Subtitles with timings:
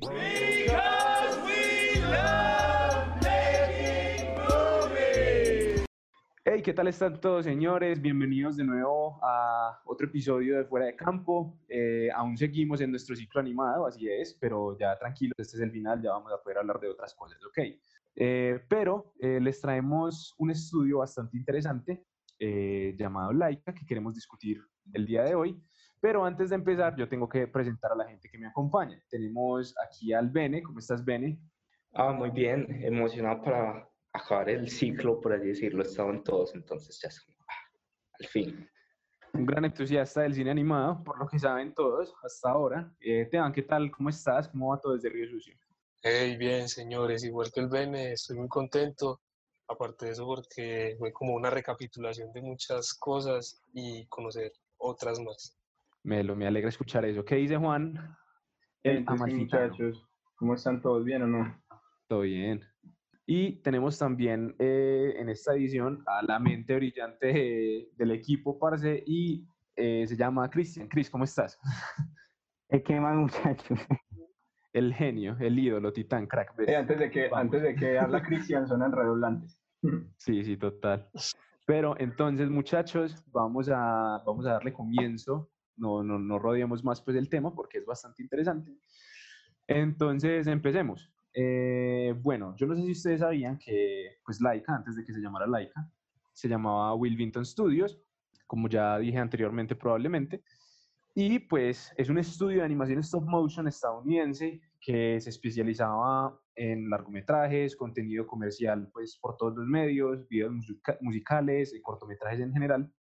[0.00, 0.12] Hey,
[6.62, 8.00] ¿qué tal están todos, señores?
[8.00, 11.58] Bienvenidos de nuevo a otro episodio de Fuera de Campo.
[11.68, 15.72] Eh, aún seguimos en nuestro ciclo animado, así es, pero ya tranquilos, este es el
[15.72, 17.58] final, ya vamos a poder hablar de otras cosas, ¿ok?
[18.14, 22.04] Eh, pero eh, les traemos un estudio bastante interesante
[22.96, 24.62] llamado Laika que queremos discutir
[24.92, 25.60] el día de hoy.
[26.00, 29.02] Pero antes de empezar, yo tengo que presentar a la gente que me acompaña.
[29.08, 30.62] Tenemos aquí al Bene.
[30.62, 31.38] ¿Cómo estás, Bene?
[31.92, 32.66] Ah, muy bien.
[32.84, 37.08] Emocionado para acabar el ciclo, por así decirlo, estaban todos, entonces ya
[37.48, 37.54] ah,
[38.20, 38.68] al fin.
[39.34, 42.92] Un gran entusiasta del cine animado, por lo que saben todos hasta ahora.
[43.00, 43.90] Eh, Teban, ¿qué tal?
[43.90, 44.48] ¿Cómo estás?
[44.48, 45.54] ¿Cómo va todo desde Río Sucio?
[46.02, 49.20] Hey, bien, señores, igual que el Bene, estoy muy contento.
[49.68, 55.57] Aparte de eso, porque fue como una recapitulación de muchas cosas y conocer otras más.
[56.04, 57.24] Melo, me alegra escuchar eso.
[57.24, 58.16] ¿Qué dice Juan?
[58.82, 61.04] El muchachos, ¿cómo están todos?
[61.04, 61.62] ¿Bien o no?
[62.06, 62.62] Todo bien.
[63.26, 69.46] Y tenemos también eh, en esta edición a la mente brillante del equipo, parce, y
[69.76, 70.88] eh, se llama Cristian.
[70.88, 71.58] Cris, ¿cómo estás?
[72.86, 73.78] ¿Qué más, muchachos?
[74.72, 76.54] El genio, el ídolo, titán, crack.
[76.66, 79.60] Eh, antes de que, antes de que habla Cristian, suenan redoblantes.
[80.16, 81.10] Sí, sí, total.
[81.66, 85.50] Pero entonces, muchachos, vamos a, vamos a darle comienzo.
[85.78, 88.76] No, no, no rodeemos más pues el tema porque es bastante interesante.
[89.66, 91.12] Entonces, empecemos.
[91.34, 95.20] Eh, bueno, yo no sé si ustedes sabían que, pues Laika, antes de que se
[95.20, 95.90] llamara Laika,
[96.32, 98.00] se llamaba Wilmington Studios,
[98.46, 100.42] como ya dije anteriormente probablemente,
[101.14, 107.74] y pues es un estudio de animación stop motion estadounidense que se especializaba en largometrajes,
[107.76, 110.52] contenido comercial pues por todos los medios, videos
[111.00, 112.92] musicales, y cortometrajes en general.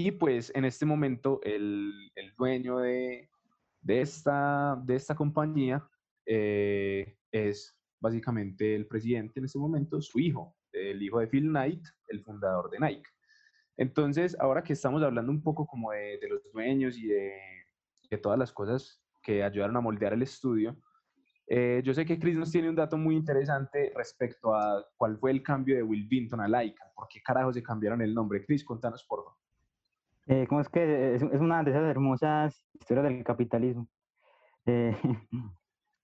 [0.00, 3.28] Y pues en este momento el, dueño de,
[3.84, 5.84] esta, de esta compañía
[6.24, 11.84] eh, es básicamente el presidente en este momento, su hijo, el hijo de Phil Knight,
[12.06, 13.10] el fundador de Nike.
[13.76, 17.32] Entonces, ahora que estamos hablando un poco como de, los dueños y de,
[18.08, 20.80] de, todas las cosas que ayudaron a moldear el estudio,
[21.48, 25.32] eh, yo sé que Chris nos tiene un dato muy interesante respecto a cuál fue
[25.32, 26.84] el cambio de Will Vinton a Laika.
[26.94, 28.44] ¿Por qué carajo se cambiaron el nombre?
[28.44, 29.47] Chris, contanos por favor.
[30.30, 33.88] Eh, ¿Cómo es que es, una de esas hermosas historias del capitalismo?
[34.66, 34.94] Eh,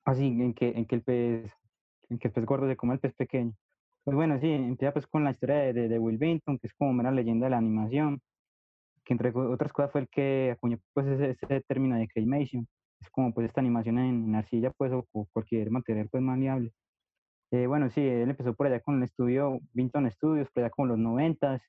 [0.06, 1.52] así, en que, en que el pez
[2.08, 3.52] en que el pez gordo se come el pez pequeño.
[4.04, 6.90] Pues bueno, sí, empieza pues con la historia de, de, Will Vinton, que es como
[6.90, 8.20] una leyenda de la animación,
[9.04, 12.66] que entre otras cosas fue el que acuñó pues ese, ese término de claymation,
[13.00, 16.72] es como pues esta animación en, arcilla pues o, cualquier material pues maleable.
[17.52, 20.88] Eh, bueno, sí, él empezó por allá con el estudio Vinton Studios, por allá con
[20.88, 21.62] los noventas,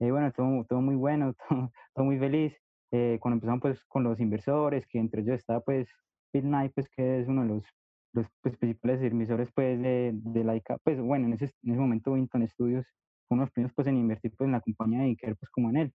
[0.00, 1.34] eh, bueno, todo, todo muy bueno,
[1.94, 2.54] todo, muy feliz.
[2.92, 5.88] Eh, cuando empezaron pues con los inversores, que entre ellos estaba pues
[6.32, 7.64] Phil Knight, pues que es uno de los
[8.12, 12.12] los pues, principales emisores pues, de, de Laika, pues bueno, en ese, en ese momento
[12.12, 12.86] Winton Studios
[13.28, 15.50] fue uno de los primeros pues, en invertir pues, en la compañía y querer pues
[15.50, 15.92] como en él.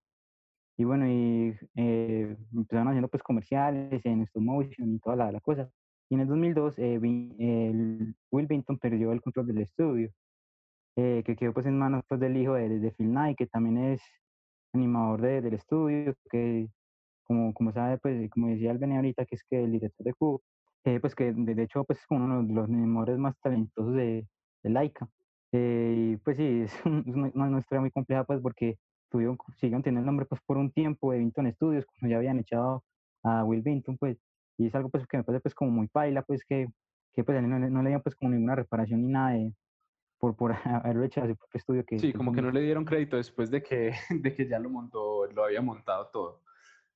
[0.77, 5.39] Y bueno, y eh, empezaron haciendo pues comerciales en stop motion y toda la, la
[5.39, 5.69] cosa.
[6.09, 10.11] Y en el 2002 eh, Will Vinton perdió el control del estudio,
[10.95, 13.77] eh, que quedó pues en manos pues, del hijo de, de Phil Knight, que también
[13.77, 14.01] es
[14.73, 16.69] animador de, del estudio, que
[17.25, 20.13] como, como sabe, pues como decía el Bene ahorita, que es que el director de
[20.13, 20.41] Q,
[20.85, 24.27] eh, pues que de hecho pues es uno de los animadores más talentosos de,
[24.63, 25.07] de Laika.
[25.51, 28.77] Eh, y pues sí, es, una, historia muy compleja pues porque
[29.09, 32.39] tuvieron, siguieron teniendo el nombre pues por un tiempo de Vinton Studios, cuando ya habían
[32.39, 32.83] echado
[33.23, 34.17] a Will Vinton pues,
[34.57, 36.67] y es algo pues que me parece pues como muy paila pues que,
[37.13, 39.53] que pues no, no, le dieron pues como ninguna reparación ni nada de,
[40.33, 41.85] por, por haberlo hecho a su propio estudio.
[41.85, 44.69] Que, sí, como que no le dieron crédito después de que, de que ya lo
[44.69, 46.41] montó, lo había montado todo.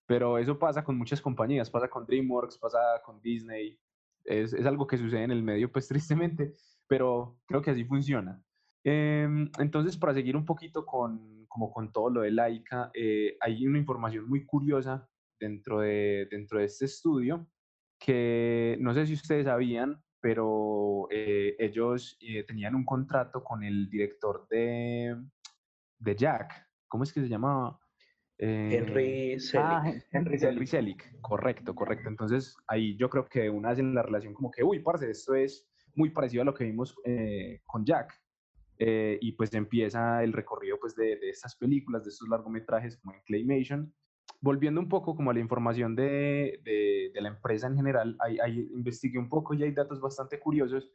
[0.05, 3.79] Pero eso pasa con muchas compañías, pasa con DreamWorks, pasa con Disney,
[4.25, 6.55] es, es algo que sucede en el medio, pues tristemente,
[6.87, 8.41] pero creo que así funciona.
[8.83, 13.67] Em, entonces, para seguir un poquito con, como con todo lo de Laika, eh, hay
[13.67, 15.07] una información muy curiosa
[15.39, 17.47] dentro de, dentro de este estudio
[17.99, 23.89] que no sé si ustedes sabían, pero eh, ellos eh, tenían un contrato con el
[23.89, 25.15] director de,
[25.97, 26.67] de Jack.
[26.87, 27.79] ¿Cómo es que se llamaba?
[28.37, 29.65] Henry eh, Selick.
[29.65, 31.21] Ah, Henry, Selick.
[31.21, 32.07] correcto, correcto.
[32.09, 35.35] Entonces ahí yo creo que una vez en la relación como que, uy, parce, esto
[35.35, 38.13] es muy parecido a lo que vimos eh, con Jack.
[38.81, 43.21] Y pues empieza el recorrido pues de, de, estas películas, de estos largometrajes como en
[43.23, 43.93] Claymation.
[44.41, 48.37] Volviendo un poco como a la información de, de, de la empresa en general, ahí,
[48.39, 50.91] ahí investigué un poco y hay datos bastante curiosos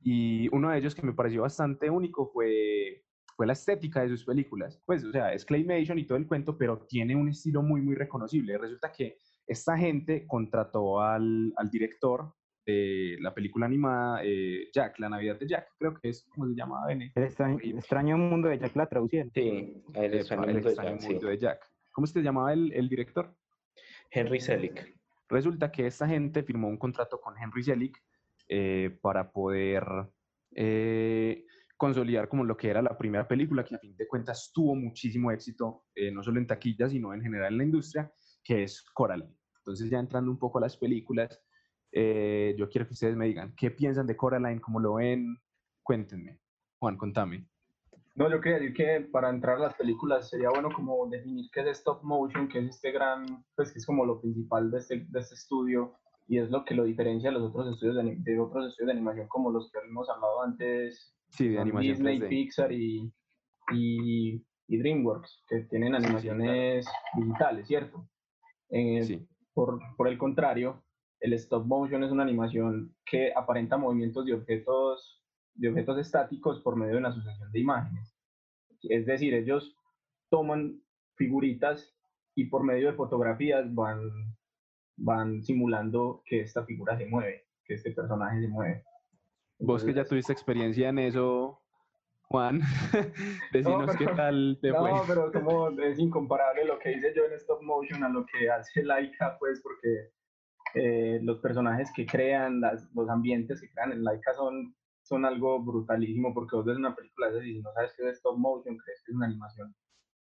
[0.00, 3.04] y uno de ellos que me pareció bastante único fue
[3.36, 4.80] fue la estética de sus películas.
[4.86, 7.94] Pues, o sea, es claymation y todo el cuento, pero tiene un estilo muy, muy
[7.94, 8.58] reconocible.
[8.58, 12.32] Resulta que esta gente contrató al, al director
[12.66, 16.54] de la película animada eh, Jack, La Navidad de Jack, creo que es como se
[16.54, 19.30] llamaba El extraño, mundo de Jack la traducieron.
[19.34, 21.60] Sí, el extraño, mundo, de Jack,
[21.94, 23.32] ¿Cómo se llamaba el, el director?
[24.10, 24.98] Henry Selick.
[25.28, 28.02] Resulta que esta gente firmó un contrato con Henry Selick
[28.48, 29.84] eh, para poder
[30.56, 31.46] eh,
[31.76, 35.30] consolidar como lo que era la primera película, que a fin de cuentas tuvo muchísimo
[35.30, 38.12] éxito, eh, no solo en taquilla, sino en general en la industria,
[38.42, 39.36] que es Coraline.
[39.58, 41.40] Entonces ya entrando un poco a las películas,
[41.92, 44.60] yo quiero que ustedes me digan, ¿qué piensan de Coraline?
[44.60, 45.38] ¿Cómo lo ven?
[45.80, 46.40] Cuéntenme.
[46.80, 47.46] Juan, contame.
[48.16, 51.60] No, yo quería decir que para entrar a las películas sería bueno como definir qué
[51.62, 55.06] es stop motion, que es este gran, pues que es como lo principal de este,
[55.08, 55.94] de este estudio
[56.28, 58.92] y es lo que lo diferencia de los otros estudios de, de otros estudios de
[58.92, 63.12] animación como los que hemos hablado antes, sí, de animación Disney, Pixar y,
[63.72, 66.86] y, DreamWorks, que tienen animaciones
[67.16, 68.08] digitales, ¿cierto?
[68.70, 70.84] Eh, por, por el contrario,
[71.20, 75.23] el stop motion es una animación que aparenta movimientos de objetos
[75.54, 78.16] de objetos estáticos por medio de una asociación de imágenes.
[78.82, 79.76] Es decir, ellos
[80.28, 80.80] toman
[81.14, 81.94] figuritas
[82.34, 83.98] y por medio de fotografías van,
[84.96, 88.84] van simulando que esta figura se mueve, que este personaje se mueve.
[89.60, 91.62] Vos que ya tuviste experiencia en eso,
[92.24, 92.60] Juan,
[93.52, 94.90] decinos qué tal te fue.
[94.90, 98.50] No, pero como es incomparable lo que hice yo en stop motion a lo que
[98.50, 100.10] hace Laika, pues porque
[100.74, 104.74] eh, los personajes que crean, las, los ambientes que crean en Laika son
[105.04, 108.38] son algo brutalísimo porque vos ves una película de y no sabes que es stop
[108.38, 109.74] motion, crees que es una animación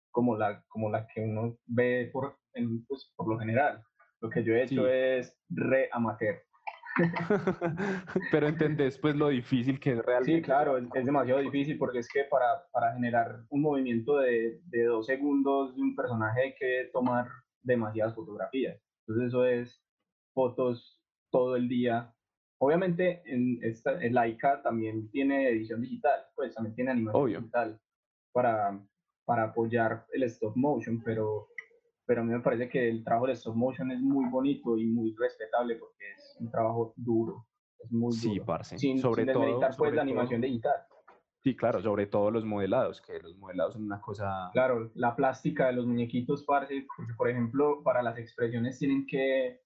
[0.09, 3.81] como la, como la que uno ve por, en, pues, por lo general.
[4.21, 6.41] Lo que yo he hecho es re amateur.
[8.31, 10.35] Pero entendés pues lo difícil que es realmente.
[10.35, 14.83] Sí, claro, es, demasiado difícil porque es que para, para generar un movimiento de, de,
[14.83, 17.27] dos segundos de un personaje hay que tomar
[17.63, 18.79] demasiadas fotografías.
[19.07, 19.81] Entonces eso es
[20.33, 21.01] fotos
[21.31, 22.13] todo el día
[22.63, 27.81] Obviamente, en esta, en Laika también tiene edición digital, pues también tiene animación digital
[28.31, 28.79] para,
[29.25, 31.47] para apoyar el stop motion, pero,
[32.05, 34.85] pero a mí me parece que el trabajo de stop motion es muy bonito y
[34.85, 37.47] muy respetable porque es un trabajo duro.
[37.79, 38.45] Es muy sí, duro.
[38.45, 38.77] parce.
[38.77, 40.85] Sin, sobre sin todo, pues, la animación digital.
[41.43, 44.51] Sí, claro, sobre todo los modelados, que los modelados son una cosa...
[44.53, 49.61] Claro, la plástica de los muñequitos, parce, porque por ejemplo, para las expresiones tienen que,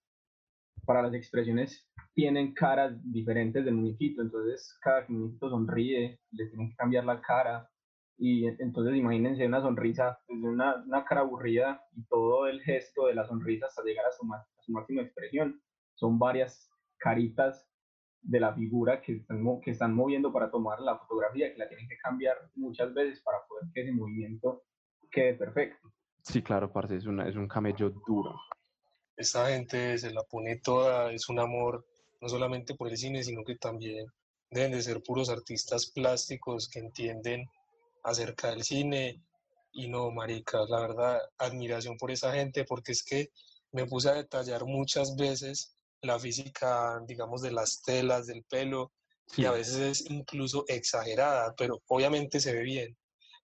[0.86, 6.76] para las expresiones tienen caras diferentes del muñequito, entonces cada muñequito sonríe, le tienen que
[6.76, 7.70] cambiar la cara,
[8.18, 13.16] y entonces imagínense una sonrisa, desde una, una cara aburrida y todo el gesto de
[13.16, 15.62] la sonrisa hasta llegar a su, a máxima expresión.
[15.96, 17.70] Son varias caritas
[18.22, 21.88] de la figura que están, que están moviendo para tomar la fotografía, que la tienen
[21.88, 24.64] que cambiar muchas veces para poder que ese movimiento
[25.12, 25.92] quede perfecto.
[26.24, 28.34] Sí, claro, parce, es, una, es un camello duro.
[29.18, 31.86] Esta gente se la pone toda, es un amor
[32.22, 34.06] no solamente por el cine, sino que también
[34.50, 37.50] deben de ser puros artistas plásticos que entienden
[38.04, 39.22] acerca del cine.
[39.72, 43.30] Y no, marica, la verdad, admiración por esa gente, porque es que
[43.72, 48.92] me puse a detallar muchas veces la física, digamos, de las telas, del pelo,
[49.36, 52.98] y a veces es incluso exagerada, pero obviamente se ve bien,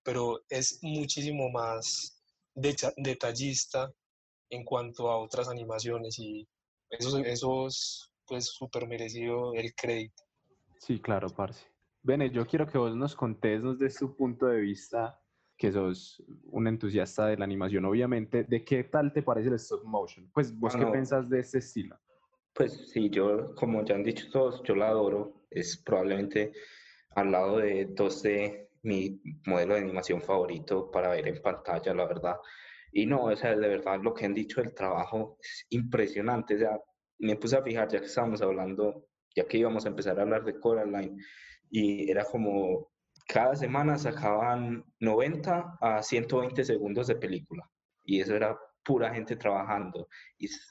[0.04, 2.22] pero es muchísimo más
[2.54, 3.92] detallista
[4.52, 6.48] en cuanto a otras animaciones y
[6.90, 10.24] esos, esos pues súper merecido el crédito.
[10.78, 11.66] Sí, claro, parce.
[12.04, 15.20] Bene, yo quiero que vos nos contés desde tu punto de vista,
[15.58, 19.84] que sos un entusiasta de la animación, obviamente, ¿de qué tal te parece el stop
[19.84, 20.30] motion?
[20.34, 21.98] Pues vos qué pensás de este estilo?
[22.54, 25.46] Pues sí, yo, como ya han dicho todos, yo la adoro.
[25.50, 26.52] Es probablemente
[27.16, 32.06] al lado de dos de mi modelo de animación favorito para ver en pantalla, la
[32.06, 32.38] verdad.
[32.92, 36.56] Y no, o sea, de verdad lo que han dicho el trabajo es impresionante.
[36.56, 36.80] O sea,
[37.20, 39.06] me puse a fijar, ya que estábamos hablando,
[39.36, 41.18] ya que íbamos a empezar a hablar de Coraline,
[41.70, 42.92] y era como
[43.28, 47.70] cada semana sacaban 90 a 120 segundos de película,
[48.04, 50.08] y eso era pura gente trabajando,
[50.38, 50.68] y es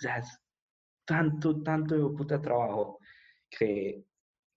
[1.07, 2.99] tanto, tanto de puta trabajo
[3.49, 4.05] que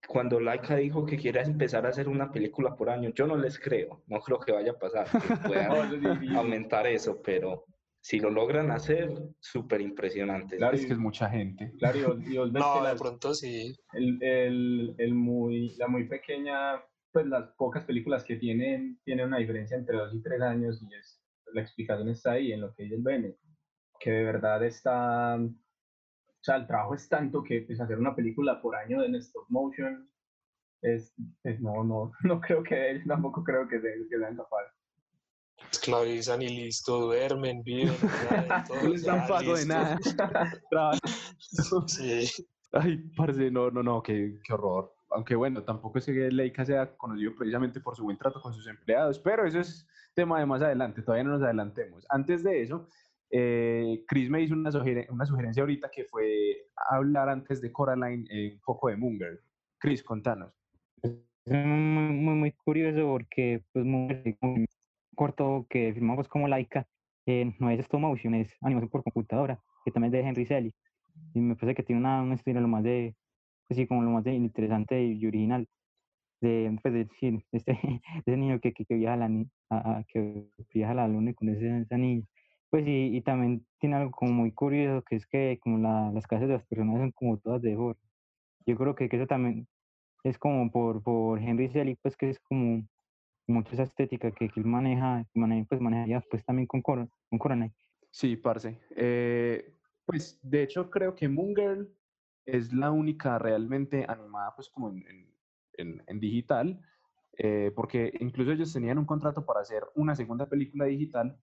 [0.06, 3.58] cuando Laika dijo que quiere empezar a hacer una película por año, yo no les
[3.58, 5.18] creo, no creo que vaya a pasar, que
[5.48, 7.64] puedan aumentar eso, pero
[8.04, 10.58] si lo logran hacer, súper impresionante.
[10.58, 11.72] Claro, es que es mucha gente.
[11.78, 13.74] Claro, y, no, de pronto sí.
[13.94, 19.38] El, el, el, muy, la muy pequeña, pues las pocas películas que tienen, tienen una
[19.38, 21.22] diferencia entre dos y tres años y es,
[21.54, 23.36] la explicación está ahí en lo que dice el Bene,
[23.98, 25.38] que de verdad está,
[26.44, 29.46] o sea, el trabajo es tanto que pues, hacer una película por año en stop
[29.48, 30.06] motion
[30.82, 34.74] es, es no, no, no creo que ellos tampoco creo que, que sean capaces
[35.72, 37.94] esclavizan y listo, duermen, viven.
[38.82, 39.98] no les dan pago de nada.
[41.86, 42.30] sí.
[42.72, 44.94] Ay, parce, no, no, no, qué, qué horror.
[45.10, 48.66] Aunque bueno, tampoco es que Leica sea conocido precisamente por su buen trato con sus
[48.66, 52.04] empleados, pero eso es tema de más adelante, todavía no nos adelantemos.
[52.10, 52.86] Antes de eso,
[53.36, 54.70] eh, Chris me hizo una,
[55.10, 59.40] una sugerencia ahorita que fue hablar antes de Coraline un poco de Munger.
[59.78, 60.54] Chris, contanos.
[61.02, 61.12] Es
[61.66, 64.66] muy, muy, curioso porque pues muy, muy
[65.16, 66.86] corto que filmamos como Laika,
[67.26, 70.76] eh, no es stop motion, es animación por computadora, que también es de Henry Selick.
[71.34, 73.16] Y me parece que tiene una, una historia lo más de,
[73.66, 75.66] pues como lo más de interesante y original
[76.40, 77.08] de, pues de,
[77.52, 81.34] este, de ese niño que, que, viaja a la, a, que viaja a la luna
[81.34, 82.24] con ese, esa niña.
[82.74, 86.26] Pues y, y, también tiene algo como muy curioso, que es que como la, las
[86.26, 87.96] casas de las personas son como todas de oro.
[88.66, 89.68] Yo creo que, que eso también
[90.24, 92.84] es como por, por Henry Selick, pues que es como
[93.46, 97.38] mucha esa estética que, que él maneja, maneja, pues maneja pues también con, Cor con
[97.38, 97.72] Coraline.
[98.10, 98.76] Sí, parce.
[98.96, 101.96] Eh, pues de hecho creo que Moon Girl
[102.44, 105.32] es la única realmente animada pues como en,
[105.74, 106.80] en, en digital,
[107.38, 111.38] eh, porque incluso ellos tenían un contrato para hacer una segunda película digital,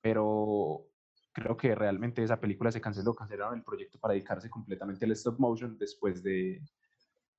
[0.00, 0.86] pero
[1.32, 5.38] creo que realmente esa película se canceló, cancelaron el proyecto para dedicarse completamente al stop
[5.38, 6.60] motion después de,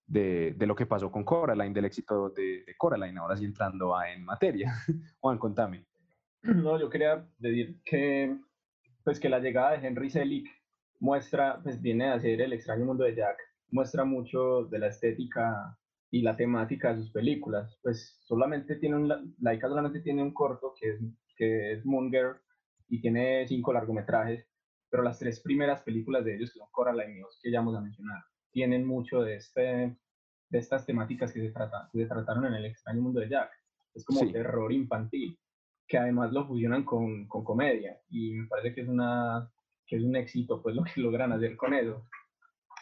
[0.10, 4.24] de, lo que pasó con Coraline, del éxito de, Coraline, ahora sí entrando a, en
[4.26, 4.74] materia.
[5.20, 5.86] Juan, contame.
[6.42, 8.38] No, yo quería decir que,
[9.04, 10.48] pues que la llegada de Henry Selick
[11.00, 13.38] muestra, pues viene a ser El extraño mundo de Jack,
[13.72, 15.78] muestra mucho de la estética
[16.12, 17.78] y la temática de sus películas.
[17.84, 19.68] Pues solamente tiene un, Laika
[20.02, 21.02] tiene un corto que es,
[21.36, 22.10] que es Moon
[22.90, 24.46] y tiene cinco largometrajes,
[24.90, 27.82] pero las tres primeras películas de ellos, que son Coraline y que ya vamos a
[27.82, 32.56] mencionar, tienen mucho de, este, de estas temáticas que se, trata, que se trataron en
[32.56, 33.52] El extraño mundo de Jack.
[33.94, 35.38] Es como terror infantil,
[35.88, 39.52] que además lo fusionan con, con comedia y me parece que es, una,
[39.86, 42.08] que es un éxito pues lo que logran hacer con eso.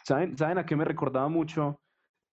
[0.04, 1.80] ¿Saben, ¿saben a qué me recordaba mucho?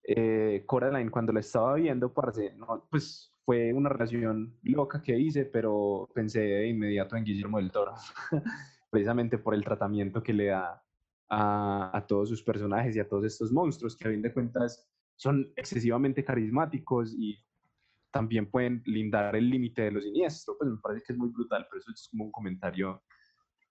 [0.08, 5.45] eh, Coraline cuando la estaba viendo, parce, no, pues fue una relación loca que hice,
[5.45, 7.93] pero pensé de inmediato en Guillermo del Toro,
[8.89, 10.83] precisamente por el tratamiento que le da
[11.29, 14.89] a, a, todos sus personajes y a todos estos monstruos, que a fin de cuentas
[15.15, 17.37] son excesivamente carismáticos y
[18.11, 21.67] también pueden lindar el límite de lo siniestro, pues me parece que es muy brutal,
[21.69, 23.03] pero eso es como un comentario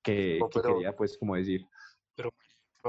[0.03, 1.67] que, que quería pues como decir.
[2.15, 2.31] Pero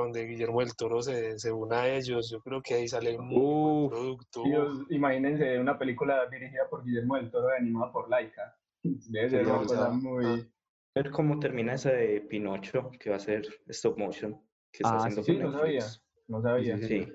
[0.01, 3.29] donde Guillermo del Toro se, se une a ellos, yo creo que ahí sale un
[3.29, 4.43] buen producto.
[4.89, 8.57] imagínense una película dirigida por Guillermo del Toro animada por Laika.
[8.83, 10.25] Debe ser una cosa muy...
[10.25, 14.33] A ver cómo termina esa de Pinocho, que va a ser stop motion.
[14.71, 15.85] Que está ah, haciendo sí, no sabía.
[16.27, 16.77] No sabía.
[16.77, 17.05] Sí.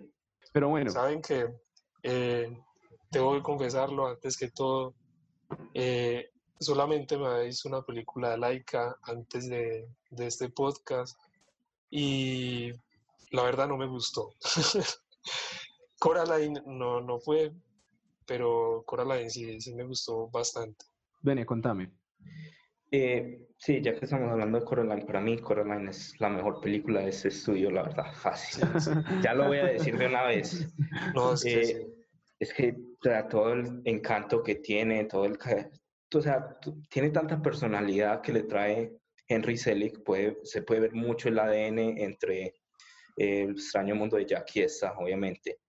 [0.52, 0.90] Pero bueno.
[0.90, 1.46] Saben que
[2.02, 2.58] eh,
[3.10, 4.94] tengo que confesarlo antes que todo.
[5.72, 11.18] Eh, solamente me habéis una película de Laika antes de, de este podcast
[11.90, 12.72] y
[13.32, 14.34] la verdad no me gustó.
[15.98, 17.52] Coraline no, no fue,
[18.26, 20.86] pero Coraline sí, sí me gustó bastante.
[21.22, 21.90] Vene, contame.
[22.92, 27.00] Eh, sí, ya que estamos hablando de Coraline, para mí Coraline es la mejor película
[27.00, 28.64] de este estudio, la verdad, fácil.
[29.22, 30.68] ya lo voy a decir de una vez.
[31.14, 31.86] No, es que, eh,
[32.38, 32.76] es que
[33.28, 35.38] todo el encanto que tiene, todo el...
[36.12, 38.99] O sea, tiene tanta personalidad que le trae
[39.30, 42.54] Henry Selick puede, se puede ver mucho el ADN entre
[43.16, 45.60] el extraño mundo de Jack y esta, obviamente.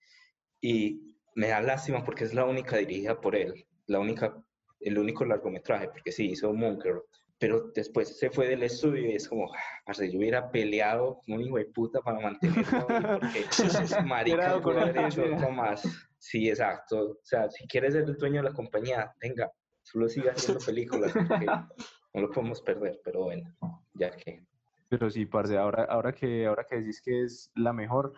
[0.59, 4.35] Y me da lástima porque es la única dirigida por él, la única,
[4.79, 7.03] el único largometraje, porque sí, hizo Monker,
[7.37, 11.43] pero después se fue del estudio y es como, ah, yo hubiera peleado como un
[11.43, 15.83] hijo de puta para mantenerlo, porque ese marica puede haber hecho otro más.
[16.19, 17.11] Sí, exacto.
[17.11, 19.51] O sea, si quieres ser el dueño de la compañía, venga,
[19.81, 21.45] solo siga haciendo películas, porque
[22.13, 23.53] no lo podemos perder, pero bueno,
[23.93, 24.45] ya que.
[24.89, 28.13] Pero sí, parce, ahora, ahora, que, ahora que decís que es la mejor,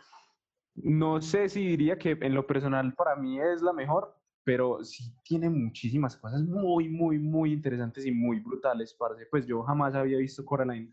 [0.76, 5.14] no sé si diría que en lo personal para mí es la mejor, pero sí
[5.24, 9.26] tiene muchísimas cosas muy, muy, muy interesantes y muy brutales, parce.
[9.28, 10.92] Pues yo jamás había visto Coraline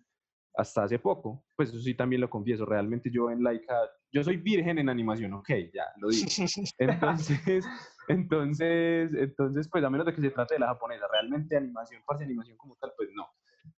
[0.54, 3.75] hasta hace poco, pues eso sí también lo confieso, realmente yo en Laika,
[4.12, 6.26] yo soy virgen en animación, ok, ya lo digo.
[6.78, 7.64] Entonces,
[8.11, 12.25] entonces, entonces, pues a menos de que se trate de la japonesa, realmente animación, parce,
[12.25, 13.26] animación como tal, pues no.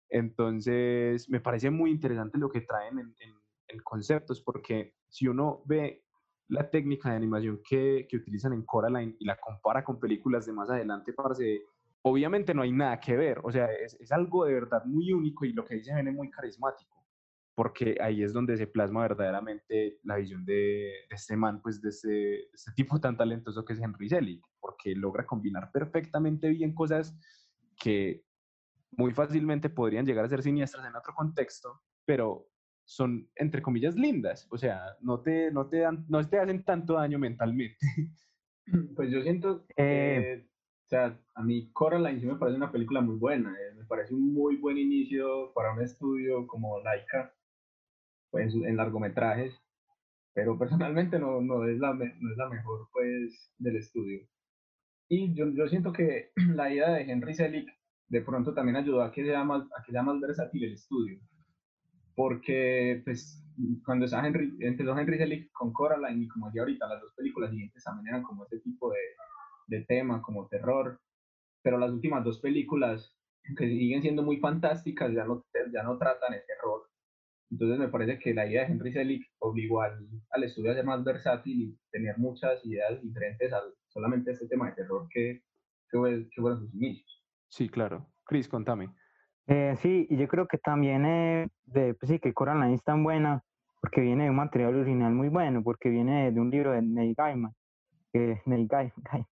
[0.09, 3.15] Entonces, me parece muy interesante lo que traen en,
[3.69, 6.05] en, conceptos, porque si uno ve
[6.49, 10.53] la técnica de animación que, que, utilizan en Coraline y la compara con películas de
[10.53, 11.63] más adelante, parce,
[12.03, 15.53] obviamente no hay nada que ver, o sea, es, algo de verdad muy único y
[15.53, 17.00] lo que dice es muy carismático,
[17.55, 21.91] porque ahí es donde se plasma verdaderamente la visión de, de este man, pues de
[21.91, 27.17] este, este, tipo tan talentoso que es Henry Selick, porque logra combinar perfectamente bien cosas
[27.79, 28.25] que
[28.93, 32.49] muy fácilmente podrían llegar a ser siniestras en otro contexto, pero
[32.85, 34.49] son, entre comillas, lindas.
[34.51, 37.79] O sea, no te, no te, dan, no te hacen tanto daño mentalmente.
[38.95, 40.47] Pues yo siento que,
[40.87, 43.51] o sea, a mí Coraline sí me parece una película muy buena.
[43.53, 47.35] eh, Me parece un muy buen inicio para un estudio como Laika,
[48.31, 49.55] pues en largometrajes.
[50.33, 54.21] Pero personalmente no, no, es la, no es la mejor, pues, del estudio.
[55.09, 57.69] Y yo, yo siento que la idea de Henry Selick
[58.09, 61.21] de pronto también ayudó a que sea más, a que sea más versátil el estudio.
[62.15, 63.43] Porque, pues,
[63.85, 67.51] cuando estaba Henry, empezó Henry Selick con Coraline y como decía ahorita, las dos películas
[67.51, 68.99] siguientes también eran como ese tipo de,
[69.69, 71.01] de tema, como terror.
[71.63, 73.17] Pero las últimas dos películas,
[73.57, 76.90] que siguen siendo muy fantásticas, ya no, ya no tratan el terror.
[77.51, 80.85] Entonces me parece que la idea de Henry Selick obligó al, al estudio a ser
[80.85, 85.43] más versátil y tener muchas ideas diferentes al solamente este tema de terror que,
[85.91, 87.27] que, fue- que fueron sus inicios.
[87.49, 88.07] Sí, claro.
[88.25, 88.91] Chris, contame.
[89.49, 93.03] Eh, sí, y yo creo que también eh, de, pues sí, que Coraline es tan
[93.03, 93.43] buena
[93.81, 97.15] porque viene de un material original muy bueno, porque viene de un libro de Neil
[97.17, 97.53] Gaiman,
[98.13, 99.27] que, Neil Gai- Gaiman,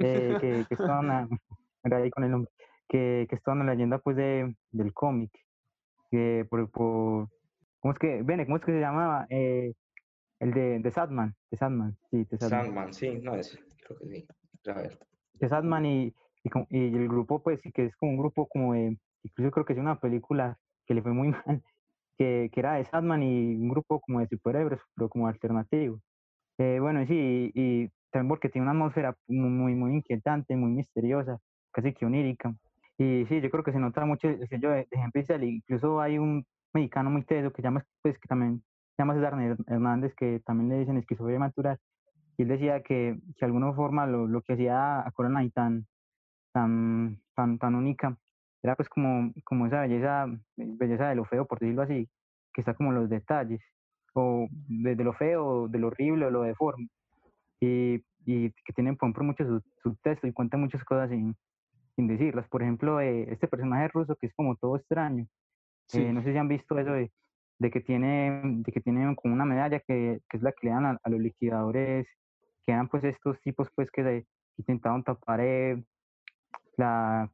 [0.00, 1.28] eh, que, que es toda una,
[2.12, 2.50] con el nombre,
[2.88, 5.32] que, que es toda una leyenda pues de, del cómic,
[6.10, 7.28] que por, por,
[7.82, 9.26] ¿cómo es que, Bene, cómo es que se llamaba?
[9.28, 9.74] Eh,
[10.38, 12.64] el de, de Sadman, de Sadman, sí, de Sadman.
[12.64, 14.26] Sandman, sí, no, es, creo que sí.
[14.68, 14.98] A ver.
[15.34, 18.74] de Sadman y, y, y el grupo, pues, sí que es como un grupo como
[18.74, 21.62] de, incluso creo que es una película que le fue muy mal,
[22.16, 26.00] que, que era de Sadman y un grupo como de superhéroes, pero como alternativo.
[26.58, 31.38] Eh, bueno, sí, y, y también porque tiene una atmósfera muy, muy, inquietante, muy misteriosa,
[31.72, 32.54] casi que onírica.
[32.98, 35.54] Y sí, yo creo que se nota mucho el sello de, de Selick.
[35.54, 38.62] Incluso hay un mexicano muy teso que llama, pues, que también
[38.98, 41.78] llama César Her- Hernández, que también le dicen esquizofrenia natural.
[42.38, 45.86] Y él decía que, de alguna forma lo, lo que hacía a Coraline tan,
[46.52, 48.16] tan, tan, tan única
[48.62, 50.26] era pues como, como esa belleza,
[50.56, 52.08] belleza de lo feo, por decirlo así,
[52.54, 53.60] que está como los detalles,
[54.14, 56.88] o de, de lo feo, de lo horrible, o lo deforme.
[57.60, 61.34] Y, y que tienen, por ejemplo, mucho sub- subtexto y cuentan muchas cosas sin,
[61.96, 62.48] sin decirlas.
[62.48, 65.26] Por ejemplo, eh, este personaje ruso que es como todo extraño.
[65.92, 67.10] Eh, no sé si han visto eso de,
[67.70, 71.10] que tiene, de que tiene como una medalla que, es la que le dan a,
[71.10, 72.06] los liquidadores,
[72.64, 75.82] que eran pues estos tipos pues que de- intentaban tapar eh,
[76.76, 77.30] la,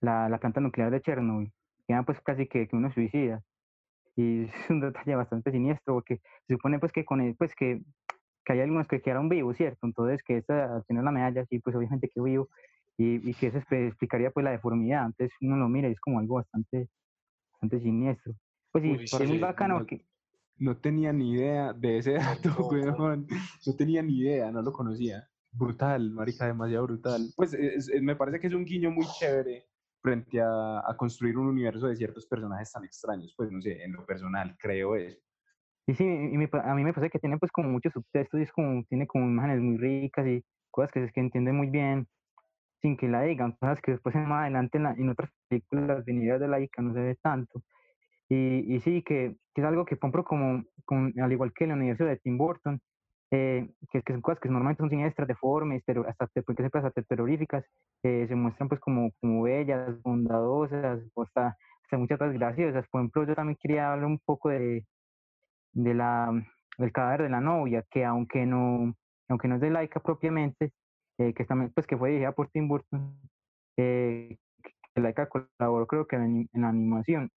[0.00, 1.52] la, la planta nuclear de Chernobyl,
[1.86, 3.42] que eran pues casi que, que unos suicidas.
[4.16, 7.82] Y es un detalle bastante siniestro porque se supone pues que con él, pues que,
[8.44, 9.86] que hay algunos que quedaron vivos, ¿cierto?
[9.86, 12.48] Entonces que esta, al tener la medalla, sí, pues obviamente que vivo
[12.98, 15.06] y, y que eso explicaría pues la deformidad.
[15.06, 16.88] Entonces uno lo mira y es como algo bastante,
[17.62, 18.34] bastante siniestro.
[18.72, 20.04] Pues sí, Uy, muy sí, bacano no- que,
[20.58, 22.74] No tenía ni idea de ese dato, Tampoco.
[22.74, 23.26] weón.
[23.66, 25.28] No tenía ni idea, no lo conocía.
[25.52, 27.22] Brutal, marica, demasiado brutal.
[27.36, 29.66] Pues es- es- me parece que es un guiño muy chévere
[30.02, 33.34] frente a, a construir un universo de ciertos personajes tan extraños.
[33.36, 35.18] Pues no sé, en lo personal creo eso.
[35.86, 38.44] Y sí, y me a mí me parece que tiene pues como muchos subtextos y
[38.44, 42.06] es como, tiene como imágenes muy ricas y cosas que es que entiende muy bien
[42.82, 46.40] sin que la digan, cosas que después más adelante en, la- en otras películas venidas
[46.40, 47.62] de la ICA no se ve tanto.
[48.28, 51.72] Y, y sí, que, que es algo que compro como, como, al igual que el
[51.72, 52.80] universo de Tim Burton,
[53.30, 57.02] eh, que, que son cosas que normalmente son siniestras, deformes, pero hasta, pueden ser hasta
[57.02, 57.64] terroríficas,
[58.02, 62.86] eh, se muestran pues como, como bellas, bondadosas, hasta, hasta muchas veces graciosas.
[62.90, 64.86] Por ejemplo, yo también quería hablar un poco de,
[65.72, 66.30] de la,
[66.78, 68.94] del cadáver de la novia, que aunque no,
[69.28, 70.72] aunque no es de Laika propiamente,
[71.28, 73.18] eh, que también pues que fue dirigida por Tim Burton,
[73.76, 74.36] eh,
[74.94, 77.30] que Laika colaboró creo que en, en la animación.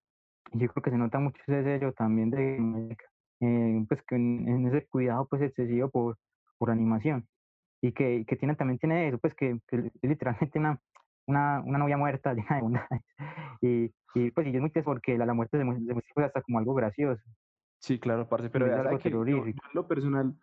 [0.52, 2.96] Y yo creo que se nota mucho ese sello también de
[3.40, 6.16] eh, pues que en, en ese cuidado pues excesivo por,
[6.58, 7.26] por animación.
[7.82, 10.80] Y que, que tiene, también tiene eso, pues que, que literalmente una,
[11.26, 13.02] una, una novia muerta llena de bondades.
[13.60, 16.42] Y, y pues y es muy teso porque la, la muerte se muestra pues, hasta
[16.42, 17.22] como algo gracioso.
[17.80, 20.34] Sí, claro, parce, pero es algo que yo, yo en lo personal,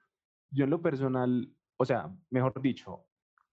[0.52, 3.06] yo en lo personal, o sea, mejor dicho,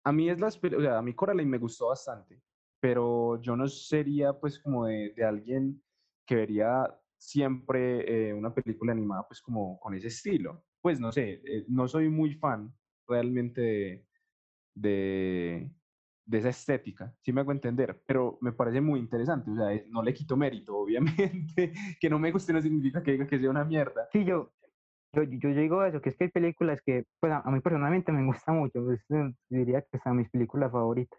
[0.09, 2.43] a mí es pel- o sea, a mí Coraline me gustó bastante,
[2.81, 5.83] pero yo no sería pues como de, de alguien
[6.27, 10.65] que vería siempre eh, una película animada pues como con ese estilo.
[10.81, 12.75] Pues no sé, eh, no soy muy fan
[13.07, 14.09] realmente de,
[14.75, 15.71] de,
[16.25, 20.03] de esa estética, si me hago entender, pero me parece muy interesante, o sea, no
[20.03, 23.65] le quito mérito, obviamente, que no me guste no significa que diga que sea una
[23.65, 24.09] mierda.
[24.13, 24.53] Sí, yo,
[25.25, 28.13] yo, yo digo eso, que es que hay películas que, pues a, a mí personalmente
[28.13, 31.19] me gusta mucho, es, eh, diría que son mis películas favoritas,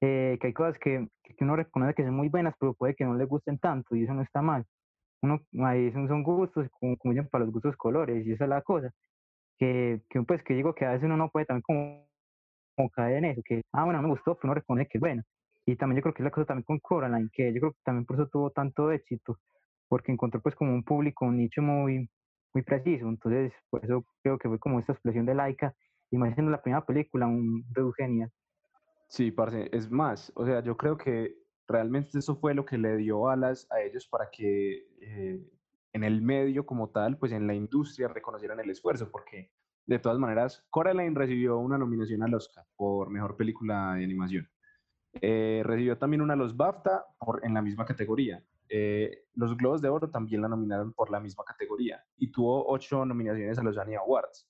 [0.00, 3.04] eh, que hay cosas que, que uno reconoce que son muy buenas, pero puede que
[3.04, 4.64] no le gusten tanto, y eso no está mal.
[5.22, 8.50] Uno, ahí son, son gustos, como, como dicen, para los gustos colores, y esa es
[8.50, 8.90] la cosa,
[9.58, 12.06] que, que pues que digo que a veces uno no puede también como,
[12.76, 15.00] como caer en eso, que, ah, bueno, no me gustó, pero uno reconoce que es
[15.00, 15.22] bueno.
[15.66, 17.78] Y también yo creo que es la cosa también con Coraline, que yo creo que
[17.84, 19.38] también por eso tuvo tanto éxito,
[19.88, 22.08] porque encontró pues como un público, un nicho muy,
[22.54, 25.74] muy preciso, entonces por eso creo que fue como esta explosión de Laika,
[26.10, 28.30] y más siendo la primera película, un debut genial.
[29.08, 31.36] Sí, parce, es más, o sea, yo creo que
[31.66, 35.40] realmente eso fue lo que le dio alas a ellos para que eh,
[35.92, 39.50] en el medio como tal, pues en la industria reconocieran el esfuerzo, porque
[39.86, 44.48] de todas maneras, Coraline recibió una nominación al Oscar por Mejor Película de Animación.
[45.20, 48.42] Eh, recibió también una a los BAFTA por, en la misma categoría.
[48.68, 53.04] Eh, los Globos de Oro también la nominaron por la misma categoría y tuvo ocho
[53.04, 54.48] nominaciones a los Annie Awards.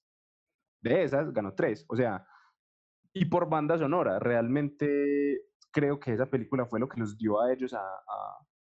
[0.80, 2.26] De esas ganó tres, o sea,
[3.12, 7.52] y por banda sonora, realmente creo que esa película fue lo que los dio a
[7.52, 7.80] ellos a,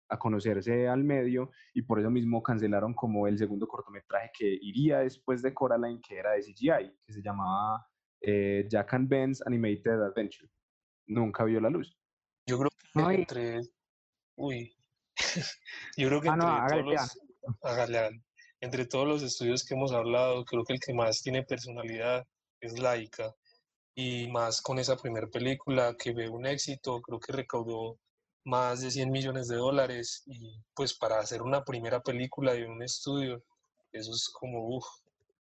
[0.10, 5.00] a, conocerse al medio y por eso mismo cancelaron como el segundo cortometraje que iría
[5.00, 7.86] después de Coraline, que era de CGI, que se llamaba
[8.20, 10.50] eh, Jack and Ben's Animated Adventure.
[11.08, 11.98] Nunca vio la luz.
[12.46, 13.62] Yo creo que entre...
[14.36, 14.76] Uy.
[15.98, 18.20] Yo creo que ah, entre, todos los...
[18.62, 22.26] entre todos los estudios que hemos hablado, creo que el que más tiene personalidad
[22.60, 23.34] es Laika
[23.96, 28.00] y más con esa primera película que ve un éxito, creo que recaudó
[28.44, 32.82] más de 100 millones de dólares y pues para hacer una primera película de un
[32.82, 33.44] estudio,
[33.92, 34.86] eso es como, uff,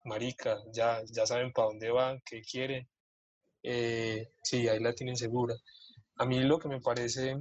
[0.03, 2.87] marica, ya, ya saben para dónde van, qué quieren.
[3.63, 5.55] Eh, sí, ahí la tienen segura.
[6.15, 7.37] A mí lo que me parece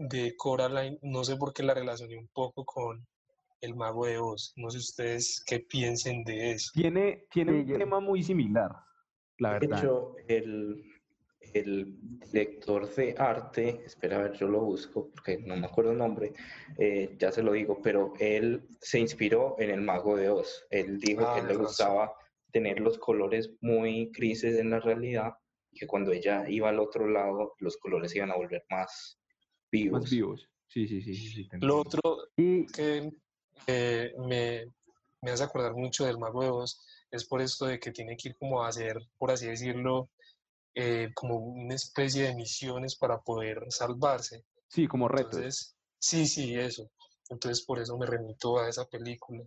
[0.00, 3.06] de Coraline, no sé por qué la relacioné un poco con
[3.60, 4.52] El Mago de Oz.
[4.56, 6.70] No sé ustedes qué piensen de eso.
[6.74, 8.72] Tiene, tiene un tema muy similar
[9.40, 10.84] de hecho, el,
[11.54, 11.96] el
[12.30, 16.32] director de arte, espera a ver, yo lo busco porque no me acuerdo el nombre,
[16.76, 20.66] eh, ya se lo digo, pero él se inspiró en el Mago de Oz.
[20.70, 22.12] Él dijo que le ah, gustaba
[22.52, 25.32] tener los colores muy grises en la realidad
[25.70, 29.19] y que cuando ella iba al otro lado, los colores iban a volver más
[29.70, 30.02] vivos.
[30.02, 31.14] Más vivos, sí, sí, sí.
[31.14, 32.00] sí, lo otro
[32.36, 33.12] que
[34.18, 34.64] me,
[35.22, 36.80] me hace acordar mucho del Mago de Oz
[37.10, 40.10] es por esto de que tiene que ir como a hacer, por así decirlo,
[40.74, 44.44] eh, como una especie de misiones para poder salvarse.
[44.68, 45.34] Sí, como retos.
[45.34, 46.90] Entonces, sí, sí, eso.
[47.28, 49.42] Entonces por eso me remito a esa película.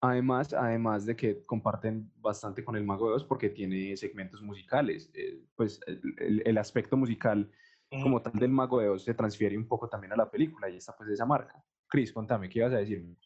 [0.00, 5.10] Además, además de que comparten bastante con el Mago de Oz porque tiene segmentos musicales,
[5.14, 7.50] eh, pues el, el, aspecto musical
[7.90, 10.76] como tal del Mago de Oz se transfiere un poco también a la película y
[10.76, 11.62] está pues esa marca.
[11.88, 13.16] Cris, contame, ¿qué ibas a decirme?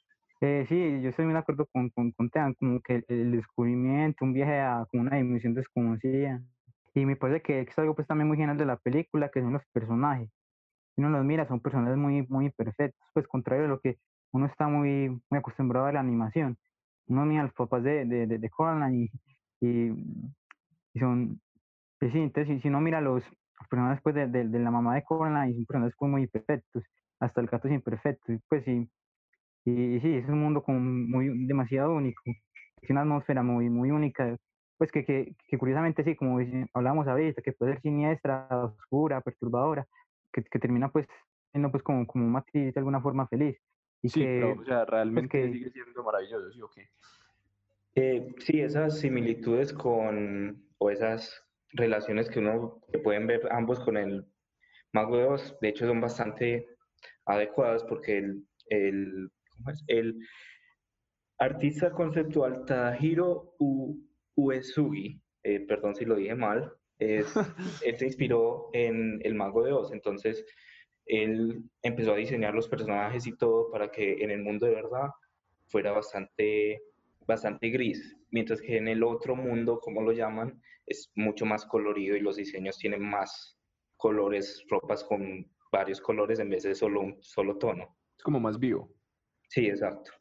[0.40, 4.24] Eh, sí, yo estoy muy de acuerdo con, con, con Tean, como que el, descubrimiento,
[4.24, 6.42] un viaje a una dimensión desconocida.
[6.94, 9.52] Y me parece que es algo pues también muy genial de la película, que son
[9.52, 10.28] los personajes.
[10.94, 13.98] Si uno los mira, son personajes muy, muy perfectos, pues contrario a lo que
[14.32, 16.58] uno está muy, muy acostumbrado a la animación.
[17.06, 19.10] Uno mira a los papás de, de, de, Coraline
[19.60, 19.90] y,
[20.94, 21.40] y, son,
[21.98, 23.22] pues sí, entonces si, uno mira los,
[23.68, 26.84] personajes pues de, de, la mamá de Coraline, son personajes pues, muy perfectos,
[27.20, 28.32] hasta el gato es imperfecto.
[28.32, 28.88] Y pues sí,
[29.64, 32.22] y, sí, es un mundo como muy demasiado único,
[32.80, 34.36] es una atmósfera muy, muy única,
[34.76, 36.38] pues que, que, que curiosamente sí, como
[36.74, 39.86] hablábamos ahorita, que puede ser siniestra, oscura, perturbadora,
[40.32, 41.06] que, que termina pues
[41.52, 43.56] siendo pues como, como un matiz de alguna forma feliz.
[44.02, 46.88] Y sí, que, pero, o sea, pues, realmente sigue siendo maravilloso, ¿sí o qué?
[47.94, 53.96] Eh, sí, esas similitudes con, o esas relaciones que uno que pueden ver ambos con
[53.96, 54.26] el
[54.92, 56.66] Mago de Oz, de hecho son bastante
[57.24, 59.30] adecuadas porque el, el
[59.86, 60.18] el
[61.38, 63.54] artista conceptual Tadahiro
[64.36, 67.32] Uesugi, eh, perdón si lo dije mal, es,
[67.84, 70.44] él se inspiró en El Mago de Oz, entonces
[71.06, 75.08] él empezó a diseñar los personajes y todo para que en el mundo de verdad
[75.66, 76.80] fuera bastante,
[77.26, 82.16] bastante gris, mientras que en el otro mundo, como lo llaman, es mucho más colorido
[82.16, 83.58] y los diseños tienen más
[83.96, 87.96] colores, ropas con varios colores en vez de solo un solo tono.
[88.18, 88.94] Es como más vivo.
[89.48, 90.12] Sí, exacto.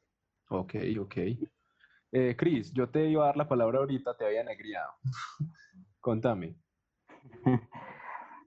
[0.49, 1.17] Ok, ok.
[2.13, 4.93] Eh, Cris, yo te iba a dar la palabra ahorita, te había negriado.
[5.99, 6.55] Contame.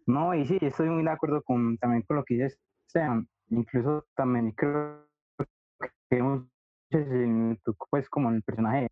[0.06, 3.26] No, y sí, estoy muy de acuerdo con, también con lo que dices, Sean.
[3.48, 5.08] Incluso también creo
[6.10, 6.44] que
[7.90, 8.88] pues como el personaje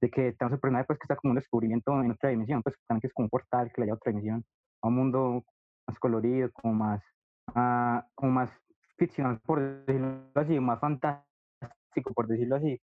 [0.00, 2.76] de que tenemos un personaje pues que está como un descubrimiento en otra dimensión, pues
[2.86, 4.44] también que es como un portal que le da otra dimensión,
[4.82, 5.44] a un mundo
[5.86, 7.02] más colorido, como más,
[7.54, 8.50] uh, como más
[8.96, 12.80] ficcional, por decirlo así, más fantástico, por decirlo así.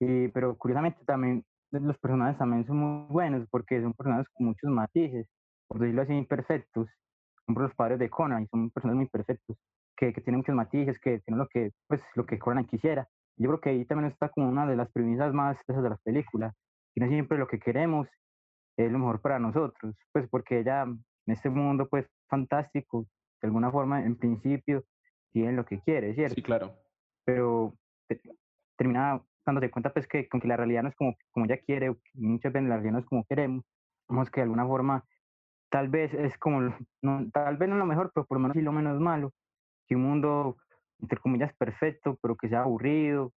[0.00, 4.70] Y, pero curiosamente también los personajes también son muy buenos porque son personajes con muchos
[4.70, 5.26] matices,
[5.68, 6.88] por decirlo así, imperfectos.
[7.46, 9.56] Como los padres de Conan, son personajes muy perfectos,
[9.96, 13.08] que, que, tienen muchos matices, que tienen lo que, pues, lo que Conan quisiera.
[13.40, 16.54] Yo creo que ahí también está como una de las premisas más de las películas,
[16.94, 18.06] que no siempre lo que queremos
[18.76, 23.06] es lo mejor para nosotros, pues porque ya en este mundo pues fantástico,
[23.40, 24.84] de alguna forma, en principio,
[25.32, 26.34] tienen lo que quiere, ¿cierto?
[26.34, 26.74] Sí, claro.
[27.24, 27.74] Pero
[28.76, 31.96] termina dándose cuenta pues que, con que la realidad no es como, como ella quiere,
[32.12, 33.64] muchas veces la realidad no es como queremos,
[34.06, 35.04] vemos que de alguna forma
[35.70, 36.60] tal vez es como,
[37.02, 39.32] no, tal vez no lo mejor, pero por lo menos sí lo menos malo,
[39.86, 40.56] que un mundo,
[41.00, 43.32] entre comillas, perfecto, pero que sea aburrido,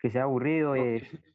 [0.00, 0.74] que sea aburrido.
[0.76, 1.02] Eh,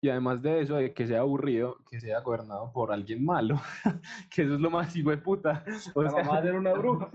[0.00, 3.60] y además de eso, de que sea aburrido, que sea gobernado por alguien malo,
[4.30, 5.64] que eso es lo más hijo de puta.
[5.94, 7.10] O la mamá era una bruja.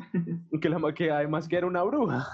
[0.62, 2.28] Que, la, que además que era una bruja.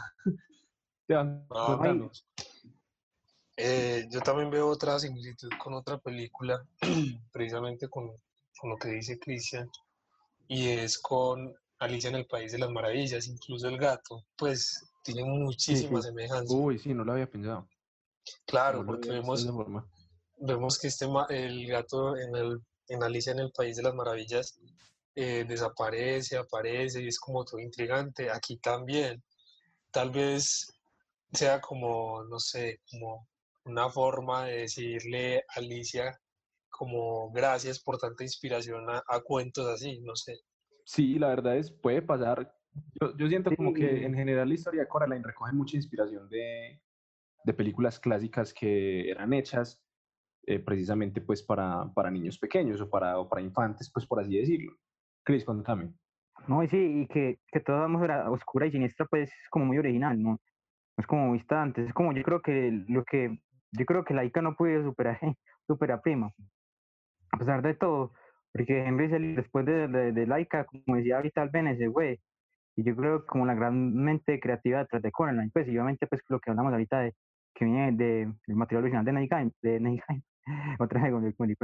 [3.58, 6.66] eh, yo también veo otra similitud con otra película,
[7.32, 8.12] precisamente con,
[8.58, 9.70] con lo que dice Cristian,
[10.48, 15.24] y es con Alicia en el País de las Maravillas, incluso el gato, pues tiene
[15.24, 16.50] muchísimas semejanzas.
[16.50, 17.70] Uy, sí, no lo había pensado.
[18.46, 19.48] Claro, porque vemos,
[20.38, 24.60] vemos que este, el gato en, el, en Alicia en el País de las Maravillas
[25.14, 28.32] eh, desaparece, aparece y es como todo intrigante.
[28.32, 29.24] Aquí también,
[29.92, 30.74] tal vez
[31.32, 33.28] sea como, no sé, como
[33.66, 36.20] una forma de decirle a Alicia
[36.70, 40.34] como gracias por tanta inspiración a, cuentos así, no sé.
[40.84, 42.54] Sí, la verdad es, puede pasar.
[43.00, 46.82] Yo, yo siento como que en general la historia de Coraline recoge mucha inspiración de,
[47.44, 49.82] de películas clásicas que eran hechas
[50.48, 54.38] eh, precisamente pues para, para, niños pequeños o para, o para infantes, pues por así
[54.38, 54.74] decirlo.
[55.24, 55.94] Chris, contame.
[56.48, 59.78] No, y sí, y que, que toda era oscura y siniestra pues es como muy
[59.78, 60.40] original, ¿no?
[60.98, 63.40] Es como vista antes, es como yo creo que lo que,
[63.72, 65.20] yo creo que la Ica no puede superar,
[65.68, 66.32] superar Prima,
[67.32, 68.14] a pesar de todo,
[68.54, 72.22] porque Henry después de, de, de Laika, como decía Vital Ben, ese güey,
[72.76, 76.08] y yo creo que como la gran mente creativa detrás de Coraline, pues y obviamente
[76.08, 77.14] pues lo que hablamos ahorita de
[77.54, 80.22] que viene de, del material original de Neiheim, de Neiheim,
[80.80, 81.58] otra vez con el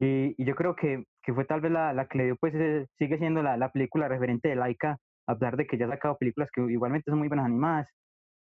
[0.00, 2.54] y, y, yo creo que, que, fue tal vez la, la que le dio, pues
[2.98, 6.16] sigue siendo la, la, película referente de Laika, a pesar de que ya ha sacado
[6.18, 7.88] películas que igualmente son muy buenas animadas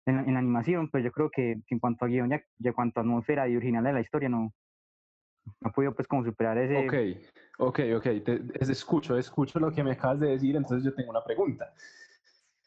[0.07, 3.01] en, en la animación, pero yo creo que, en cuanto a guion y en cuanto
[3.01, 4.53] a atmósfera y original de la historia, no,
[5.61, 6.77] no ha podido pues como superar ese...
[6.87, 11.11] Ok, ok, ok, te, escucho, escucho lo que me acabas de decir, entonces yo tengo
[11.11, 11.73] una pregunta.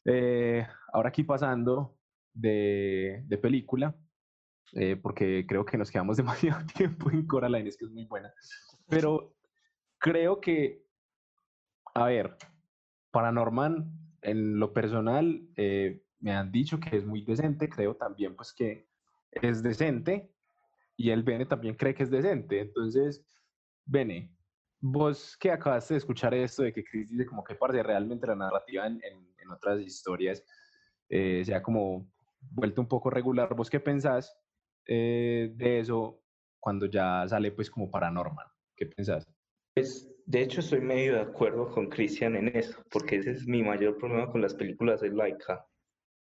[0.06, 1.98] Eh, ahora aquí pasando
[2.34, 3.96] de, de película,
[4.74, 8.34] eh, porque creo que nos quedamos demasiado tiempo en Coraline, es que es muy buena.
[8.88, 9.34] Pero
[9.98, 10.86] creo que,
[11.94, 12.38] a ver,
[13.12, 13.92] para Norman,
[14.22, 18.88] en lo personal, eh, me han dicho que es muy decente, creo también pues que
[19.32, 20.32] es decente,
[20.98, 22.60] y el Bene también cree que es decente.
[22.60, 23.26] Entonces,
[23.86, 24.32] Bene,
[24.80, 28.36] vos que acabaste de escuchar esto de que Chris dice como que parte realmente la
[28.36, 30.44] narrativa en, en, otras historias
[31.10, 34.34] eh, como vuelto un poco regular, ¿vos qué pensás
[34.88, 36.24] eh, de eso
[36.60, 38.48] cuando ya sale pues como paranormal?
[38.76, 39.28] ¿Qué pensás?
[39.76, 43.62] Pues de hecho estoy medio de acuerdo con Christian en eso, porque ese es mi
[43.62, 45.66] mayor problema con las películas de Laika.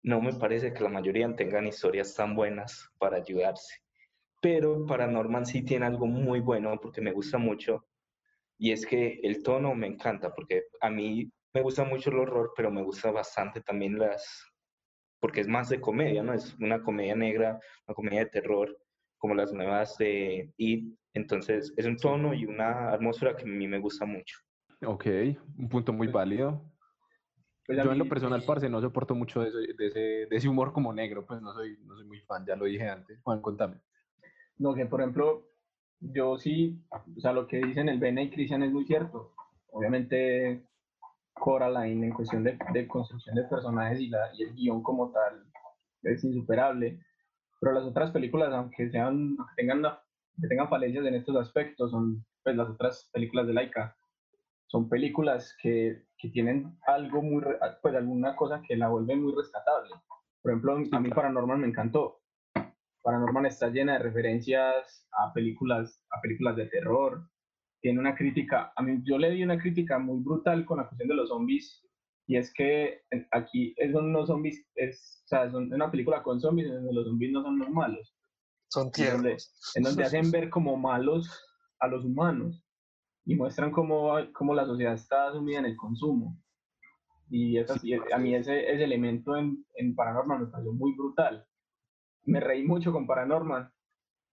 [0.03, 3.86] No me parece que la mayoría tengan historias tan buenas para ayudarse
[4.40, 7.87] pero Paranorman sí tiene algo muy bueno porque me gusta mucho
[8.59, 12.53] y es que el tono me encanta porque a mí me gusta mucho el horror,
[12.55, 14.44] pero me gusta bastante también las,
[15.20, 16.35] porque es más de comedia, ¿no?
[16.35, 18.77] Es una comedia negra, una comedia de terror,
[19.16, 20.94] como las nuevas de It.
[21.14, 24.37] Entonces, es un tono y una atmósfera que a mí me gusta mucho.
[24.85, 25.07] Ok,
[25.57, 26.62] un punto muy válido.
[27.66, 30.49] Pues Yo en lo personal, parce, no soporto mucho de ese, de ese, de ese
[30.49, 33.18] humor como negro, pues no soy, no soy muy fan, ya lo dije antes.
[33.22, 33.81] Juan, contame.
[34.59, 35.47] No, que por ejemplo,
[36.01, 39.35] yo sí, o sea, lo que dicen el Bene y Cristian es muy cierto.
[39.71, 40.66] Obviamente,
[41.35, 45.45] Coraline en cuestión de, de construcción de personajes y, la, y el guion como tal
[46.03, 46.99] es insuperable.
[47.61, 49.83] Pero las otras películas, aunque sean, tengan,
[50.40, 53.97] que tengan falencias en estos aspectos, son pues las otras películas de Laika.
[54.69, 57.42] Son películas que, que tienen algo muy,
[57.83, 59.90] pues alguna cosa que la vuelve muy rescatable.
[60.42, 62.21] Por ejemplo, a mí Paranormal me encantó.
[63.07, 67.31] Paranormal está llena de referencias a películas, a películas de terror.
[67.81, 71.11] Tiene una crítica, a mí yo le di una crítica muy brutal con la cuestión
[71.11, 71.87] de los zombies
[72.27, 76.69] y es que aquí son unos zombies, es, o sea, es una película con zombies
[76.69, 78.12] donde los zombies no son los malos.
[78.73, 79.55] Son tiernos.
[79.77, 81.31] En donde, hacen ver como malos
[81.79, 82.66] a los humanos
[83.25, 86.37] y muestran cómo, cómo la sociedad está sumida en el consumo.
[87.31, 87.75] Y, eso,
[88.12, 91.47] a mí ese, ese elemento en, en Paranormal me pareció muy brutal
[92.27, 93.71] me reí mucho con Paranormal.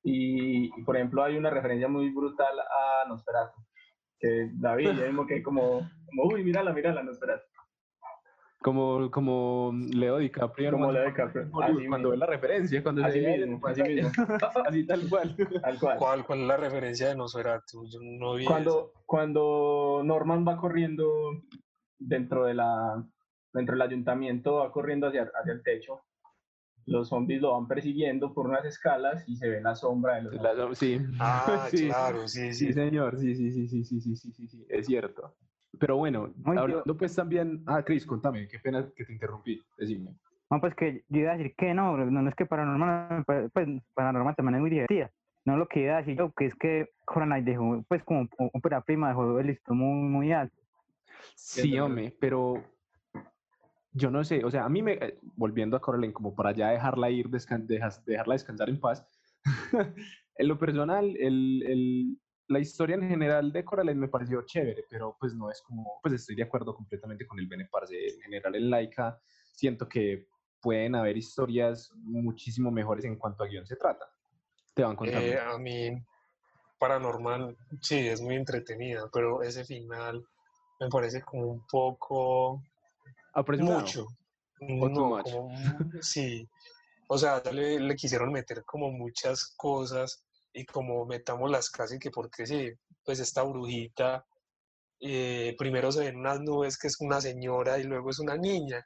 [0.04, 3.62] Y, por ejemplo, hay una referencia muy brutal a Nosferatu.
[4.20, 7.46] Que David, ya mismo que como, como, uy, mírala, mírala, Nosferatu.
[8.62, 10.72] Como, como Leo DiCaprio.
[10.72, 11.50] Como Leo DiCaprio.
[11.52, 14.10] cuando ve la referencia, cuando así mismo, así, mismo.
[14.66, 15.36] así tal cual.
[15.62, 15.98] Tal cual.
[15.98, 17.86] ¿Cuál, ¿Cuál es la referencia de Nosferatu?
[17.86, 21.12] Yo no vi cuando, cuando Norman va corriendo
[22.00, 23.06] dentro de la
[23.54, 26.02] dentro del ayuntamiento, va corriendo hacia, hacia el techo
[26.86, 30.34] los zombies lo van persiguiendo por unas escalas y se ve la sombra de los
[30.36, 31.00] La som- sí.
[31.20, 31.88] Ah, Sí.
[31.88, 32.74] claro, sí, Sí, sí.
[32.74, 35.36] señor, sí, sí, sí, sí, sí, sí, sí, sí, sí, es cierto.
[35.80, 40.12] Pero bueno, yo- hablando pues también, ah, Chris, contame, qué pena que te interrumpí, decime.
[40.52, 43.50] No, pues que yo iba a decir que no, no, no es que paranormal, pare-
[43.50, 45.12] pues paranormal también es muy divertida.
[45.46, 48.82] No lo que iba a decir yo, que es que Coraline dejó, pues como ópera
[48.82, 50.56] prima, dejó el listón muy, muy alto.
[51.36, 52.64] Sí, hombre, pero
[53.94, 56.70] yo no sé, o sea, a mí me, eh, volviendo a Coraline, como para ya
[56.70, 59.06] dejarla ir, descan- dejas- dejarla descansar en paz,
[60.36, 65.16] en lo personal, el, el- la historia en general de Coraline me pareció chévere, pero
[65.20, 68.56] pues no es como, pues estoy de acuerdo completamente con el Bene Parce, en general
[68.56, 69.18] en Laika
[69.54, 70.28] siento que
[70.62, 74.06] pueden haber historias muchísimo mejores en cuanto a guion se trata.
[74.74, 75.22] Te van contando.
[75.26, 76.04] Eh, a mí,
[76.80, 80.26] Paranormal, sí, es muy entretenida, pero ese final
[80.82, 82.62] me parece como un poco
[83.34, 83.80] Apresurado.
[83.80, 84.08] mucho.
[84.62, 85.24] O No, much.
[85.24, 85.50] como
[86.02, 86.48] sí.
[87.08, 92.46] O sea, le, le quisieron meter como muchas cosas y como metámoslas casi que porque
[92.46, 92.72] sí,
[93.04, 94.26] pues esta brujita,
[95.00, 98.86] eh, primero se ven unas nubes que es una señora y luego es una niña.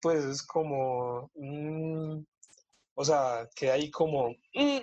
[0.00, 2.24] Pues es como, mm,
[2.94, 4.30] o sea, que hay como...
[4.30, 4.78] mm,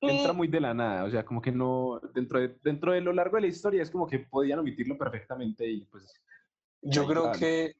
[0.00, 3.00] entra mm, muy de la nada, o sea, como que no, dentro de, dentro de
[3.00, 6.12] lo largo de la historia es como que podían omitirlo perfectamente y pues,
[6.82, 7.76] Yo Ahí creo que,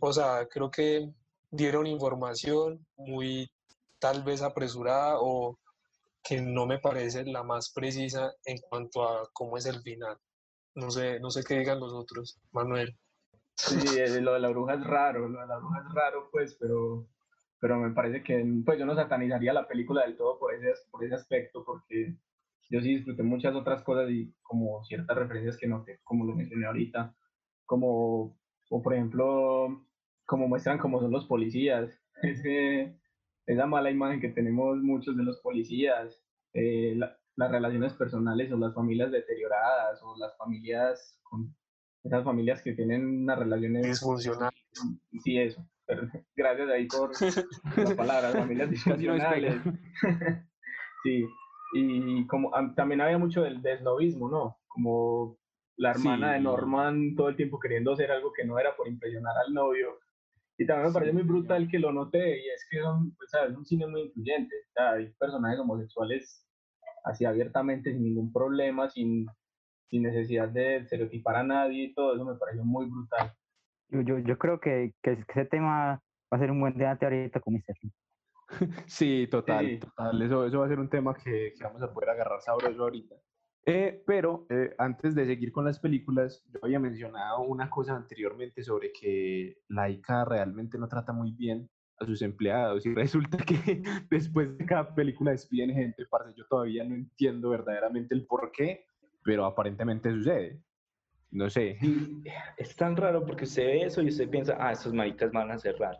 [0.00, 1.10] o sea, creo que
[1.50, 3.50] dieron información muy
[3.98, 5.58] tal vez apresurada o
[6.22, 10.16] que no me parece la más precisa en cuanto a cómo es el final.
[10.74, 12.96] No sé, no sé qué digan los otros, Manuel.
[13.56, 16.56] Sí, eh, lo de la bruja es raro, lo de la bruja es raro, pues,
[16.58, 17.06] pero,
[17.60, 21.04] pero me parece que, pues, yo no satanizaría la película del todo por ese, por
[21.04, 22.16] ese aspecto, porque
[22.70, 26.66] yo sí disfruté muchas otras cosas y como ciertas referencias que noté, como lo mencioné
[26.66, 27.14] ahorita,
[27.64, 28.36] como,
[28.70, 29.84] o por ejemplo,
[30.26, 31.90] como muestran cómo son los policías,
[32.22, 32.98] ese,
[33.46, 36.22] esa mala imagen que tenemos muchos de los policías,
[36.54, 41.52] eh, la- las relaciones personales o las familias deterioradas o las familias con
[42.04, 44.52] esas familias que tienen unas relaciones Disfuncional.
[45.24, 45.66] Sí, eso.
[45.86, 46.02] Pero
[46.36, 47.10] gracias ahí por
[47.88, 49.60] la palabra, familias disfuncionales.
[51.02, 51.26] Sí,
[51.74, 54.56] y como am- también había mucho del desnovismo, ¿no?
[54.68, 55.36] Como
[55.76, 56.44] la hermana de Sí.
[56.44, 59.98] Norman todo el tiempo queriendo hacer algo que no era por impresionar al novio.
[60.56, 63.50] Y también me parece muy brutal que lo noté, y es que son, pues, ¿sabes?
[63.50, 64.54] es un cine muy incluyente.
[64.68, 66.48] O sea, hay personajes homosexuales
[67.04, 69.26] así abiertamente, sin ningún problema, sin,
[69.90, 73.32] sin necesidad de estereotipar a nadie, y todo eso me pareció muy brutal.
[73.88, 76.00] Yo, yo, yo creo que, que ese tema
[76.32, 77.74] va a ser un buen debate ahorita con Mr.
[77.82, 77.92] Lee.
[78.86, 79.78] Sí, total, Sí.
[79.80, 80.22] total.
[80.22, 83.16] Eso, eso va a ser un tema que, que vamos a poder agarrar sabroso ahorita.
[83.66, 88.62] Eh, pero eh, antes de seguir con las películas, yo había mencionado una cosa anteriormente
[88.62, 94.56] sobre que Laika realmente no trata muy bien a sus empleados y resulta que después
[94.58, 98.86] de cada película despiden gente, parce, yo todavía no entiendo verdaderamente el por qué,
[99.22, 100.60] pero aparentemente sucede.
[101.30, 101.78] No sé.
[101.80, 102.22] Y
[102.58, 105.58] es tan raro porque usted ve eso y usted piensa, ah, esos maricas van a
[105.58, 105.98] cerrar.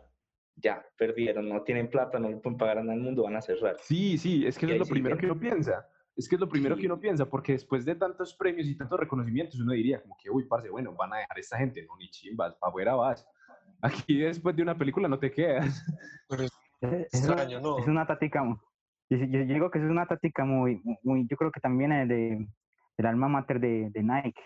[0.55, 3.41] Ya, perdieron, no tienen plata, no le pueden pagar a nada al mundo, van a
[3.41, 3.75] cerrar.
[3.81, 5.85] Sí, sí, es que eso es lo primero que uno piensa.
[6.15, 8.99] Es que es lo primero que uno piensa, porque después de tantos premios y tantos
[8.99, 11.97] reconocimientos, uno diría como que, uy, parce, bueno, van a dejar a esta gente, no,
[11.97, 13.27] ni chimbas, para afuera vas.
[13.81, 15.85] Aquí después de una película no te quedas.
[16.29, 16.51] Pero es
[16.81, 17.79] Es, extraño, ¿no?
[17.79, 18.43] es una táctica,
[19.09, 22.47] yo, yo digo que es una táctica muy, muy yo creo que también es de,
[22.97, 24.41] del alma mater de, de Nike,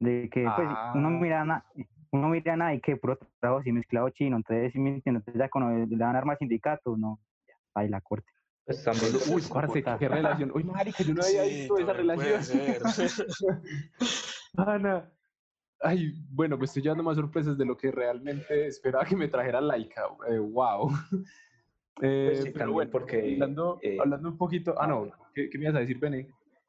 [0.00, 1.18] de que pues uno Ah.
[1.20, 1.64] mira a Na-
[2.12, 6.16] uno mira a Nike, puro trabajo así mezclado chino, entonces, entonces ya cuando le dan
[6.16, 8.28] armas al sindicato, no, ya, ahí la corte.
[8.70, 10.52] Pues también, Uy, parce, qué relación.
[10.54, 12.40] Uy, marica, yo no había Sí, visto esa relación.
[14.56, 15.10] Ana.
[15.80, 19.60] Ay, bueno, me estoy llevando más sorpresas de lo que realmente esperaba que me trajera
[19.60, 20.02] Laika.
[20.28, 20.88] Eh, wow.
[22.00, 24.80] Eh, Pues sí, pero también bueno, porque, hablando, eh, hablando un poquito.
[24.80, 26.28] Ah, no, ¿qué, qué me ibas a decir, Bene?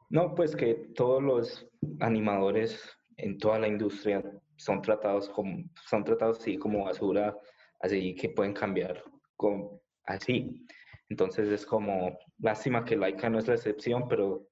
[0.09, 2.81] No, pues que todos los animadores
[3.17, 4.23] en toda la industria
[4.57, 7.37] son tratados como, son tratados así como basura,
[7.79, 9.03] así que pueden cambiar
[9.37, 10.65] con, así.
[11.11, 14.47] Entonces es como, lástima que Laika no es la excepción, pero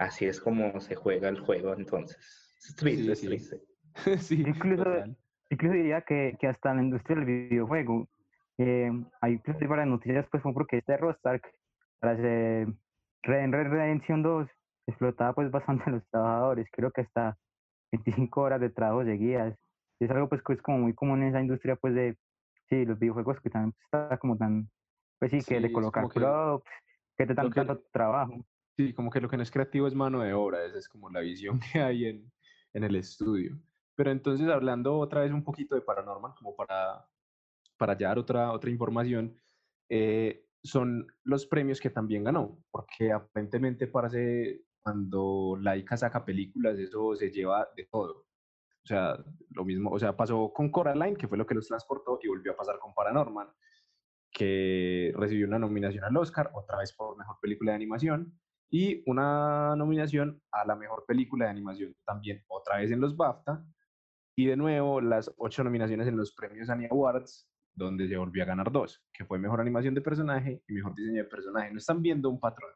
[0.00, 2.18] así es como se juega el juego, entonces.
[2.58, 3.26] Es triste, Sí, es sí.
[3.28, 3.60] triste.
[4.18, 5.16] sí, Incluso- total.
[5.50, 8.08] Incluso diría que, que hasta en la industria del videojuego,
[8.58, 8.90] eh,
[9.20, 11.46] hay varias noticias, pues como porque este Rostark,
[12.00, 12.66] tras eh,
[13.22, 14.48] Red Red Redemption 2,
[14.88, 17.38] explotaba pues bastante a los trabajadores, creo que hasta
[17.92, 19.56] 25 horas de trabajo seguidas.
[20.00, 22.16] Es algo pues que es como muy común en esa industria pues de,
[22.68, 24.68] sí, los videojuegos que también pues, está como tan,
[25.18, 26.70] pues sí, que colocar como que props,
[27.16, 28.46] que te dan que- tanto trabajo.
[28.76, 31.08] Sí, como que lo que no es creativo es mano de obra, esa es como
[31.08, 32.32] la visión que hay en,
[32.72, 33.58] en el estudio.
[33.94, 37.06] Pero entonces, hablando otra vez un poquito de Paranormal, como para,
[37.78, 39.40] para ya dar otra, otra información,
[39.88, 47.14] eh, son los premios que también ganó, porque aparentemente parece cuando Laika saca películas, eso
[47.16, 48.26] se lleva de todo.
[48.84, 49.16] O sea,
[49.50, 52.52] lo mismo, o sea, pasó con Coraline, que fue lo que los transportó, y volvió
[52.52, 53.48] a pasar con Paranorman,
[54.34, 58.38] que recibió una nominación al Oscar, otra vez por Mejor Película de Animación,
[58.70, 63.64] y una nominación a la Mejor Película de Animación también, otra vez en los BAFTA,
[64.36, 68.46] y de nuevo las ocho nominaciones en los premios Annie Awards, donde se volvió a
[68.46, 71.70] ganar dos, que fue Mejor Animación de Personaje y Mejor Diseño de Personaje.
[71.70, 72.70] No están viendo un patrón.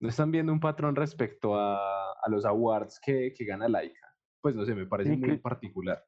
[0.00, 4.06] No están viendo un patrón respecto a, a los awards que, que gana Laika.
[4.40, 6.04] Pues no sé, me parece muy particular.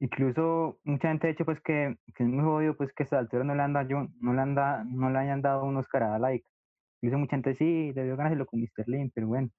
[0.00, 3.44] Incluso mucha gente ha dicho pues que, que es muy jodido pues que esta altura
[3.44, 6.18] no le, han dado, no, le han dado, no le hayan dado un Oscar a
[6.18, 6.48] Laika.
[7.00, 8.88] Incluso mucha gente sí, debió ganárselo con Mr.
[8.88, 9.50] Lin, pero bueno,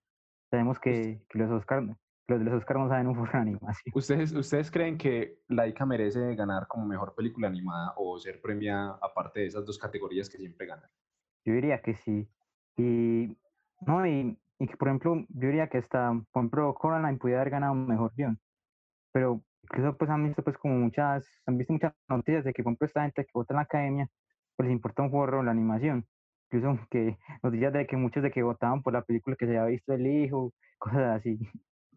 [0.49, 1.87] sabemos que, que los Oscars
[2.27, 3.93] los de los Oscars no saben un por animación.
[3.93, 9.41] ¿Ustedes, ¿Ustedes creen que Laika merece ganar como mejor película animada o ser premiada aparte
[9.41, 10.89] de esas dos categorías que siempre ganan?
[11.45, 12.27] Yo diría que sí.
[12.77, 13.37] Y,
[13.81, 17.51] no, y, y que, por ejemplo, yo diría que hasta, por ejemplo, Coraline pudiera haber
[17.51, 18.39] ganado un mejor guion.
[19.11, 22.71] Pero incluso pues han visto pues como muchas, han visto muchas noticias de que, por
[22.71, 24.09] ejemplo, esta gente que vota en la academia,
[24.55, 26.05] pues les importa un forro la animación.
[26.51, 29.71] Incluso que noticias de que muchos de que votaban por la película que se había
[29.71, 31.39] visto el hijo, cosas así.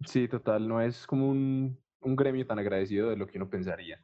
[0.04, 3.98] Sí, total, no es como un, un gremio tan agradecido de lo que uno pensaría.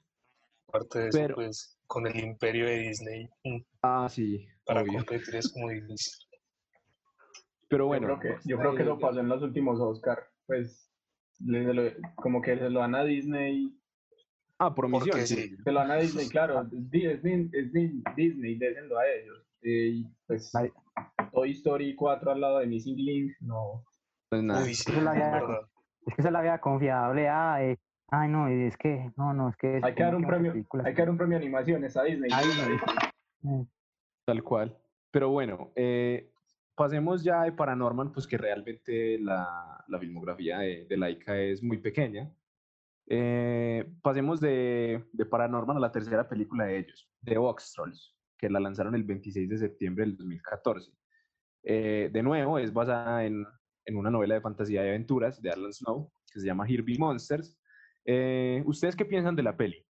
[0.68, 3.28] Aparte de eso, pues con el imperio de Disney.
[3.44, 4.44] Mm, ah, sí.
[4.66, 6.26] Para competir es como difícil.
[7.68, 8.08] Pero bueno.
[8.08, 10.18] Yo creo que, yo creo que eso pasó en los últimos Oscar.
[10.46, 10.84] Pues
[12.16, 13.76] como que se lo dan a Disney.
[14.59, 15.26] Ah, promisión.
[15.26, 15.57] Sí.
[15.57, 16.64] Se lo dan a Disney, claro.
[16.64, 19.45] Disney, Disney, Disney déjenlo a ellos.
[19.62, 20.53] Eh, y pues
[21.32, 23.85] Toy Story 4 al lado de Missing Link, no.
[24.28, 24.62] Pues nada.
[24.62, 24.99] Uy, sí, es,
[26.07, 27.28] es que esa es la vida confiable.
[27.28, 27.78] Ah, eh,
[28.09, 29.80] ay, no, es que, no, no, es que.
[29.82, 32.30] hay que dar un premio, hay que dar un premio de animaciones a Disney.
[33.47, 33.64] Mm.
[34.24, 34.74] Tal cual.
[35.11, 36.32] Pero bueno, eh,
[36.74, 41.78] pasemos ya de Paranorman, pues que realmente la, la filmografía de, de, Laika es muy
[41.78, 42.32] pequeña.
[43.06, 48.48] Eh, pasemos de, de, Paranorman a la tercera película de ellos, The Box Trolls, que
[48.48, 50.90] la lanzaron el 26 de septiembre del 2014.
[51.64, 53.46] Eh, de nuevo, es basada en,
[53.84, 57.58] en una novela de fantasía y aventuras de Alan Snow, que se llama Here Monsters.
[58.04, 59.84] Eh, ¿Ustedes qué piensan de la peli?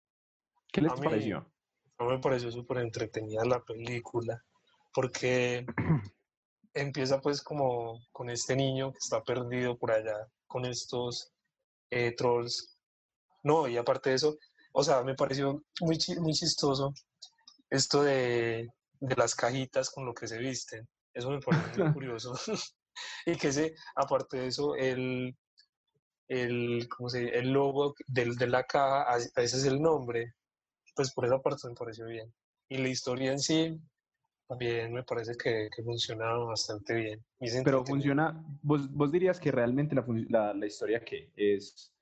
[0.72, 1.50] ¿Qué les pareció?
[1.98, 4.44] A mí me pareció súper entretenida la película,
[4.94, 5.66] porque
[6.74, 11.32] empieza pues como con este niño que está perdido por allá, con estos
[11.90, 12.78] eh, trolls.
[13.44, 14.38] No, y aparte de eso,
[14.74, 16.94] o sea, me pareció muy, muy chistoso
[17.70, 18.70] esto de,
[19.00, 20.88] de las cajitas con lo que se visten.
[21.14, 22.34] Eso me pareció muy curioso.
[23.26, 25.36] y que ese, aparte de eso, el,
[26.28, 30.34] el, ¿cómo se el logo del, de la caja, ese es el nombre.
[30.96, 32.34] Pues por esa parte me pareció bien.
[32.70, 33.80] Y la historia en sí,
[34.48, 37.26] también me parece que, que funciona bastante bien.
[37.64, 41.94] Pero funciona, vos, vos, dirías que realmente la, la, la historia que es,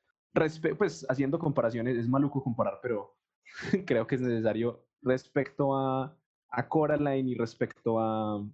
[0.78, 3.16] pues haciendo comparaciones, es maluco comparar, pero
[3.86, 6.18] creo que es necesario respecto a,
[6.50, 8.46] a Coraline y respecto a,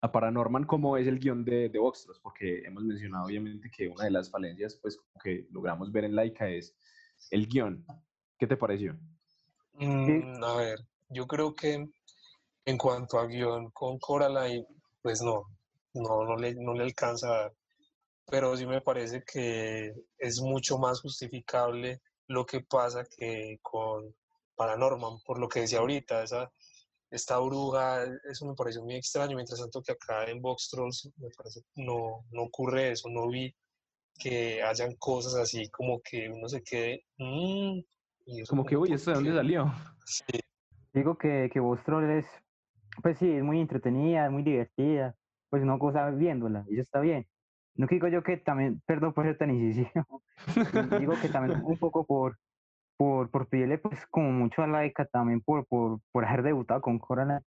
[0.00, 4.04] a Paranorman como es el guion de, de Voxtros, porque hemos mencionado obviamente que una
[4.04, 6.76] de las falencias pues que logramos ver en Laika es
[7.30, 7.84] el guion.
[8.38, 8.96] ¿Qué te pareció?
[9.74, 10.78] Mm, a ver,
[11.08, 11.88] yo creo que
[12.68, 14.66] en cuanto a guion con Coraline,
[15.00, 15.46] pues no,
[15.94, 17.50] no, no, le, no le alcanza
[18.30, 24.14] Pero sí me parece que es mucho más justificable lo que pasa que con
[24.54, 26.52] Paranorman, por lo que decía ahorita, esa
[27.10, 31.30] esta bruja, eso me pareció muy extraño, mientras tanto que acá en Box Trolls me
[31.34, 33.54] parece no, no ocurre eso, no vi
[34.18, 37.06] que hayan cosas así como que uno se quede...
[37.16, 37.80] Mmm,
[38.46, 39.72] como, que, uy, ¿esto de dónde salió?
[40.04, 40.38] Sí.
[40.92, 42.30] Digo que, que Box Trolls es,
[43.02, 45.14] pues sí, es muy entretenida, es muy divertida,
[45.50, 47.26] pues no cosa viéndola, y eso está bien.
[47.74, 50.22] No digo yo que también, perdón por ser tan incisivo,
[51.00, 52.36] digo que también un poco por,
[52.96, 56.98] por, por pedirle pues como mucho a Laika también por, por, por haber debutado con
[56.98, 57.40] Coraline,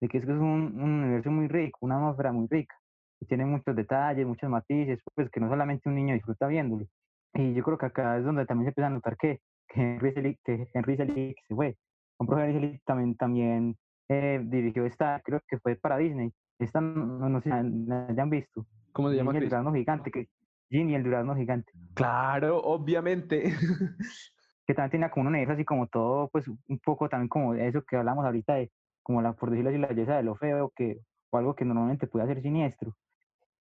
[0.00, 2.74] de que es que es un, un, universo muy rico, una atmósfera muy rica,
[3.20, 6.86] y tiene muchos detalles, muchos matices, pues que no solamente un niño disfruta viéndolo.
[7.34, 10.12] Y yo creo que acá es donde también se empieza a notar que, que Henry
[10.12, 11.76] Selick, que Henry se fue.
[12.16, 13.76] Compró Henry Selick también, también
[14.08, 16.32] eh, dirigió esta, creo que fue para Disney.
[16.58, 18.66] Esta no, no sé si la hayan visto.
[18.92, 19.36] ¿Cómo se llama?
[19.36, 20.28] El durazno gigante, que
[20.70, 21.72] Ginny el durazno gigante.
[21.94, 23.42] Claro, obviamente.
[24.66, 27.82] que también tenía como un universo así como todo, pues un poco también como eso
[27.82, 28.70] que hablamos ahorita de,
[29.02, 30.98] como la, por decirlo así, la belleza de lo feo, que,
[31.30, 32.92] o algo que normalmente puede ser siniestro.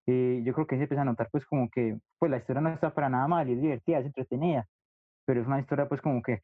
[0.08, 2.70] y yo creo que se empieza a notar pues como que, pues la historia no
[2.70, 4.66] está para nada mal, es divertida, es entretenida,
[5.26, 6.42] pero es una historia pues como que,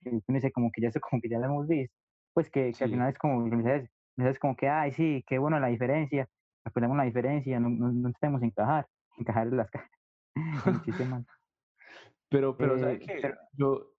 [0.53, 1.95] como que ya, como que ya la hemos visto,
[2.33, 5.67] pues que, que al final es como, Entonces como que, ay, sí, qué bueno la
[5.67, 6.27] diferencia,
[6.63, 9.91] aprendemos la diferencia, no, no, no tenemos encajar, encajar en las cajas.
[12.29, 13.19] pero, pero, ¿sabes Eh, qué?
[13.21, 13.93] pero- Yo,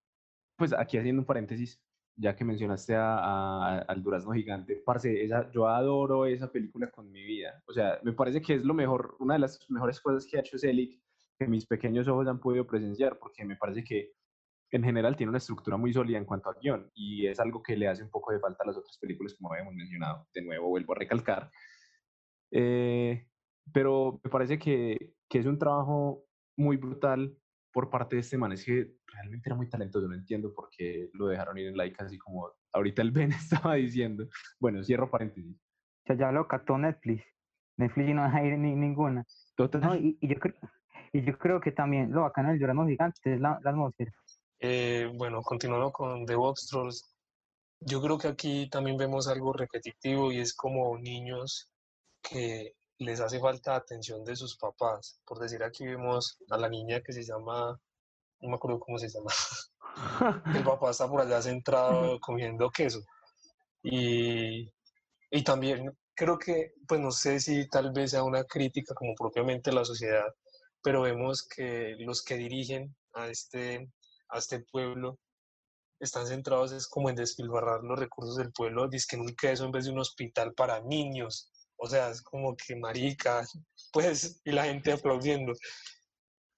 [0.56, 1.82] pues aquí haciendo un paréntesis,
[2.16, 7.10] ya que mencionaste a, a- al Durazno Gigante, parce, esa, yo adoro esa película con
[7.10, 7.62] mi vida.
[7.66, 10.40] O sea, me parece que es lo mejor, una de las mejores cosas que ha
[10.40, 11.02] hecho Selig,
[11.38, 14.12] que mis pequeños ojos han podido presenciar, porque me parece que
[14.72, 17.76] en general tiene una estructura muy sólida en cuanto a guion, y es algo que
[17.76, 20.26] le hace un poco de falta a las otras películas, como habíamos mencionado.
[20.34, 21.50] De nuevo, vuelvo a recalcar.
[22.50, 23.28] Eh,
[23.72, 26.24] pero me parece que, que es un trabajo
[26.56, 27.36] muy brutal
[27.70, 28.52] por parte de este man.
[28.52, 32.02] Es que realmente era muy talentoso, no entiendo por qué lo dejaron ir en like,
[32.02, 34.26] así como ahorita el Ben estaba diciendo.
[34.58, 35.54] Bueno, cierro paréntesis.
[36.06, 37.24] Sea, ya lo captó Netflix.
[37.76, 39.24] Netflix no deja ir ni, ninguna.
[39.54, 39.80] Total.
[39.82, 40.54] No, y, y yo creo,
[41.12, 44.12] y yo creo que también lo bacano del Durazno Gigante es la, la atmósfera.
[44.64, 47.12] Eh, bueno, continuando con The Box Trolls,
[47.80, 51.68] yo creo que aquí también vemos algo repetitivo y es como niños
[52.22, 55.20] que les hace falta atención de sus papás.
[55.26, 57.76] Por decir, aquí vemos a la niña que se llama,
[58.40, 59.32] no me acuerdo cómo se llama,
[60.56, 63.00] el papá está por allá centrado comiendo queso.
[63.82, 64.70] Y,
[65.28, 69.72] y también creo que, pues no sé si tal vez sea una crítica como propiamente
[69.72, 70.32] la sociedad,
[70.84, 73.90] pero vemos que los que dirigen a este,
[74.32, 75.18] a este pueblo
[76.00, 79.70] están centrados es como en despilfarrar los recursos del pueblo, dizque en un queso en
[79.70, 81.48] vez de un hospital para niños.
[81.76, 83.44] O sea, es como que marica,
[83.92, 85.52] pues, y la gente aplaudiendo.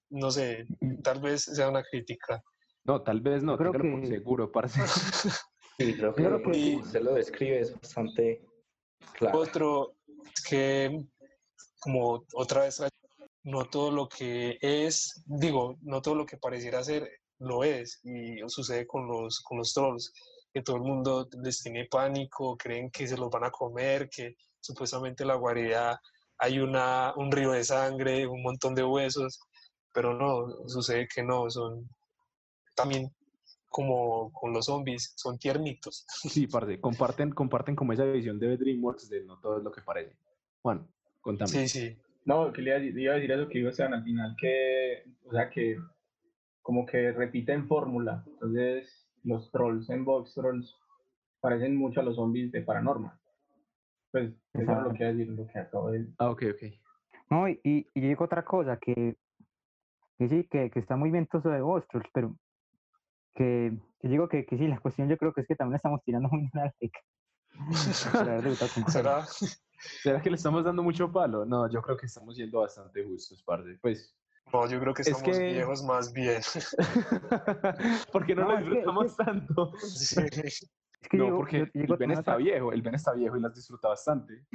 [0.09, 0.65] No sé,
[1.03, 2.41] tal vez sea una crítica.
[2.85, 4.79] No, tal vez no, creo téngalo por que- seguro, parce.
[5.77, 8.41] Sí, creo que, creo que- usted lo describe es bastante
[9.17, 9.39] claro.
[9.39, 9.95] Otro
[10.33, 11.05] es que,
[11.79, 12.81] como otra vez,
[13.43, 17.09] no todo lo que es, digo, no todo lo que pareciera ser,
[17.39, 17.99] lo es.
[18.03, 20.13] Y sucede con los, con los trolls,
[20.53, 24.35] que todo el mundo les tiene pánico, creen que se los van a comer, que
[24.59, 26.01] supuestamente la guarida
[26.37, 29.39] hay una, un río de sangre, un montón de huesos,
[29.93, 31.87] pero no, sucede que no, son
[32.75, 33.09] también
[33.69, 36.05] como con los zombies, son tiernitos.
[36.29, 39.81] Sí, parce, comparten, comparten como esa visión de DreamWorks de no todo es lo que
[39.81, 40.15] parece.
[40.61, 40.87] Juan,
[41.21, 41.49] contame.
[41.49, 41.97] Sí, sí.
[42.23, 45.49] No, que le iba a decir, eso que digo Esteban al final, que, o sea,
[45.49, 45.77] que
[46.65, 48.23] como que repiten fórmula.
[48.25, 50.75] Entonces, los trolls en Box Trolls
[51.39, 53.15] parecen mucho a los zombies de Paranormal.
[54.11, 56.63] Pues, eso es lo que decir, lo que acabo de Ah, ok, ok.
[57.29, 59.15] No, y, y yo digo otra cosa, que,
[60.17, 62.35] que sí, que, que está muy bien todo eso de Monsters, pero
[63.35, 66.01] que, que digo que, que sí, la cuestión yo creo que es que también estamos
[66.03, 66.73] tirando muy una
[68.87, 69.23] ¿Será?
[70.01, 71.45] ¿Será que le estamos dando mucho palo?
[71.45, 73.77] No, yo creo que estamos siendo bastante justos, parce.
[73.83, 74.17] Pues,
[74.53, 76.41] No, yo creo que Es que- viejos más bien.
[78.11, 79.71] ¿por qué no, No, lo es disfrutamos que- tanto?
[79.79, 80.21] Sí.
[81.01, 83.53] Es que No, porque yo- el Ben está viejo, el Ben está viejo y las
[83.53, 84.45] disfruta bastante.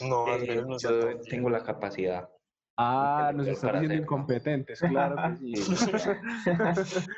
[0.00, 2.28] No, Eh, no yo tengo la capacidad.
[2.76, 4.02] Ah, nos están diciendo hacerlo.
[4.04, 5.74] incompetentes, claro que sí.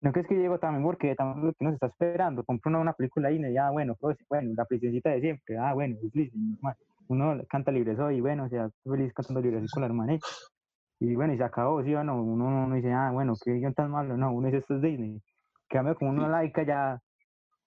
[0.00, 2.80] No, que es que digo también porque también lo que nos está esperando, compra uno
[2.80, 6.10] una película ahí y ya, bueno, pues, bueno, la prisioncita de siempre, ah, bueno, es
[6.12, 6.76] Disney, normal.
[7.08, 10.18] Uno canta libre soy, y bueno, o sea, feliz cantando libre soy con la hermana.
[11.00, 13.90] Y bueno, y se acabó, sí, uno no, no dice, ah, bueno, qué guion tan
[13.90, 15.10] malo, no, uno dice, esto es Disney.
[15.14, 15.20] En
[15.68, 17.00] cambio, como uno laica ya,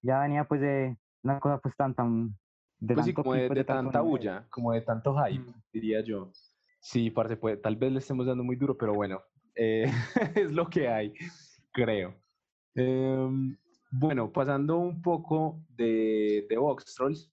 [0.02, 2.38] ya venía pues de una cosa pues tan, tan,
[2.80, 5.54] de Pues sí, como de, de tanto tanta bulla, como de tanto hype, Mm.
[5.74, 6.32] diría yo.
[6.80, 9.22] Sí, parce, pues, tal vez le estemos dando muy duro, pero bueno,
[9.56, 9.86] eh,
[10.36, 11.14] es lo que hay,
[11.74, 12.14] creo.
[12.76, 13.58] Em,
[13.92, 17.32] bueno, pasando un poco de, de Vox Trolls,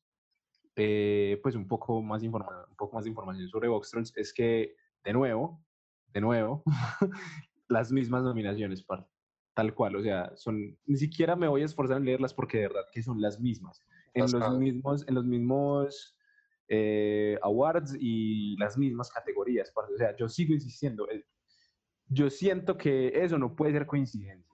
[0.77, 4.33] eh, pues un poco, más informa- un poco más de información sobre Vox Trolls, es
[4.33, 5.65] que, de nuevo,
[6.09, 6.63] de nuevo,
[7.69, 9.07] las mismas nominaciones, parce,
[9.55, 12.69] tal cual, o sea, son, ni siquiera me voy a esforzar en leerlas porque de
[12.69, 13.81] verdad que son las mismas
[14.15, 16.19] en los mismos, en los mismos
[16.69, 19.73] eh, awards y las mismas categorías.
[19.75, 21.09] O sea, yo sigo insistiendo.
[21.11, 21.25] eh,
[22.09, 24.52] Yo siento que eso no puede ser coincidencia.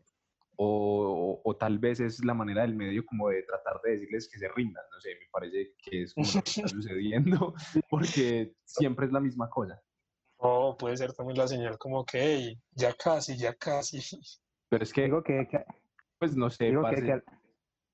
[0.60, 4.28] O, o- o tal vez es la manera del medio como de tratar de decirles
[4.30, 4.82] que se rindan.
[4.92, 7.54] No sé, me parece que es como lo que está sucediendo
[7.88, 9.80] porque siempre es la misma cosa.
[10.38, 14.00] O puede ser también la señal como que, hey, ya casi, ya casi.
[14.68, 15.64] Pero es que, Digo que, que-
[16.18, 17.04] pues no sé, digo que, parce.
[17.06, 17.22] que-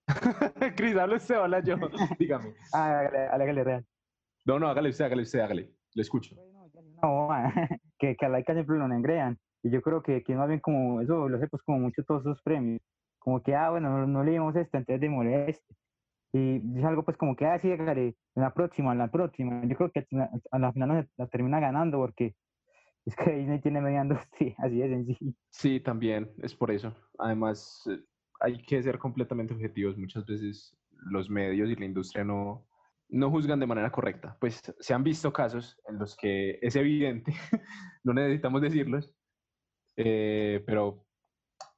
[0.76, 1.76] Cris, habla usted, habla yo.
[2.18, 2.54] Dígame.
[2.72, 3.86] ah, hágale, hágale real.
[4.46, 5.70] No, no, hágale usted, hágale usted, hágale.
[5.94, 6.34] Le escucho.
[7.02, 7.28] No,
[7.98, 9.38] que, que a Laika siempre lo engrean.
[9.64, 12.20] Y yo creo que, que más bien como eso lo hace pues como mucho todos
[12.20, 12.82] esos premios.
[13.18, 15.74] Como que, ah, bueno, no, no leímos este, entonces démosle este.
[16.34, 19.64] Y es algo pues como que, ah, sí, en la próxima, en la próxima.
[19.64, 20.06] Yo creo que
[20.50, 22.34] a la final no la termina ganando porque
[23.06, 25.32] es que Disney tiene mediando, sí, así de sencillo.
[25.48, 26.94] Sí, también es por eso.
[27.18, 28.04] Además, eh,
[28.40, 29.96] hay que ser completamente objetivos.
[29.96, 32.66] Muchas veces los medios y la industria no,
[33.08, 34.36] no juzgan de manera correcta.
[34.40, 37.32] Pues se han visto casos en los que es evidente,
[38.04, 39.14] no necesitamos decirlos,
[39.96, 41.04] eh, pero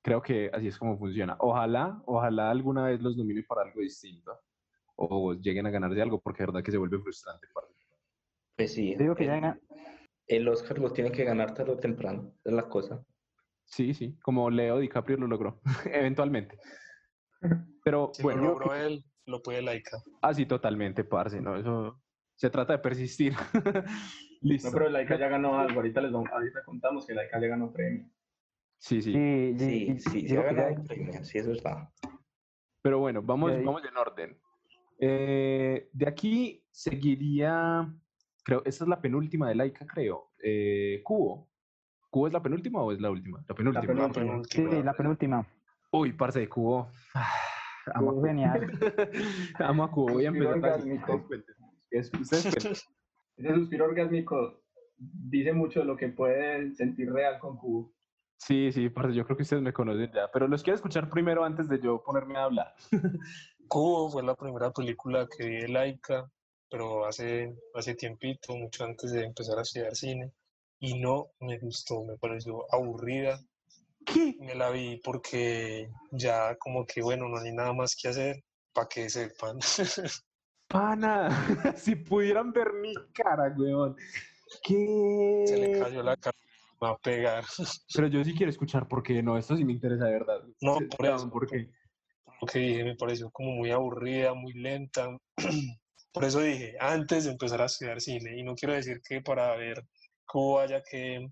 [0.03, 1.37] creo que así es como funciona.
[1.41, 4.39] Ojalá, ojalá alguna vez los domine para algo distinto
[4.97, 7.47] o lleguen a ganar de algo, porque es verdad que se vuelve frustrante.
[8.57, 8.95] Pues sí.
[8.95, 9.59] Digo que el, ya
[10.29, 13.05] el Oscar lo tiene que ganar tarde o temprano, es la cosa.
[13.65, 16.59] Sí, sí, como Leo DiCaprio lo logró, eventualmente.
[17.85, 19.99] Pero Si bueno, lo logró él, lo puede Laika.
[20.23, 21.57] así totalmente, parce, ¿no?
[21.57, 22.01] Eso
[22.37, 23.35] se trata de persistir.
[24.43, 24.69] Listo.
[24.69, 25.77] No, pero Laika ya ganó algo.
[25.81, 28.09] Ahorita les vamos- ahorita contamos que Laika ya ganó premio.
[28.79, 29.13] Sí, sí.
[29.13, 30.27] Sí, Sí, sí,
[30.87, 31.89] premio, sí, es verdad.
[32.83, 34.39] Pero bueno, vamos, vamos en orden.
[34.99, 37.93] Eh, de aquí seguiría,
[38.45, 40.31] creo, esta es la penúltima de Laika, creo.
[40.43, 41.49] Eh, Cubo.
[42.11, 43.45] ¿Cubo es la penúltima o es la última?
[43.49, 43.95] La penúltima.
[43.95, 44.43] La penúltima.
[44.49, 45.47] Sí, la penúltima.
[45.91, 46.91] Uy, parce de Cubo.
[47.15, 47.29] Ah,
[47.95, 48.27] Amo a Estuvo Cubo.
[48.27, 48.71] genial.
[49.59, 50.13] Amo a Cubo.
[50.13, 50.81] Voy a empezar.
[53.37, 54.63] Ese suspiro orgásmico
[54.99, 57.93] dice mucho de lo que puede sentir real con Cubo.
[58.39, 60.31] Sí, sí, parce, yo creo que ustedes me conocen ya.
[60.33, 62.75] Pero los quiero escuchar primero antes de yo ponerme a hablar.
[63.69, 66.31] Cubo fue la primera película que vi de Laika,
[66.71, 70.33] pero hace, hace tiempito, mucho antes de empezar a estudiar cine,
[70.79, 73.41] y no me gustó, me pareció aburrida.
[74.05, 74.37] ¿Qué?
[74.39, 78.89] Me la vi porque ya como que, bueno, no hay nada más que hacer para
[78.89, 79.59] que sepan.
[80.69, 81.29] Pana,
[81.77, 83.97] si pudieran ver mi cara, weón.
[84.63, 85.45] ¿Qué?
[85.47, 86.37] Se le cayó la cara,
[86.81, 87.45] me va a pegar.
[87.95, 90.43] Pero yo sí quiero escuchar porque no, esto sí me interesa de verdad.
[90.61, 91.31] No, por eso.
[91.31, 91.71] ¿Por qué?
[92.41, 95.09] Lo que dije me pareció como muy aburrida, muy lenta.
[96.13, 99.55] Por eso dije, antes de empezar a estudiar cine, y no quiero decir que para
[99.55, 99.85] ver
[100.25, 101.29] Cubo haya que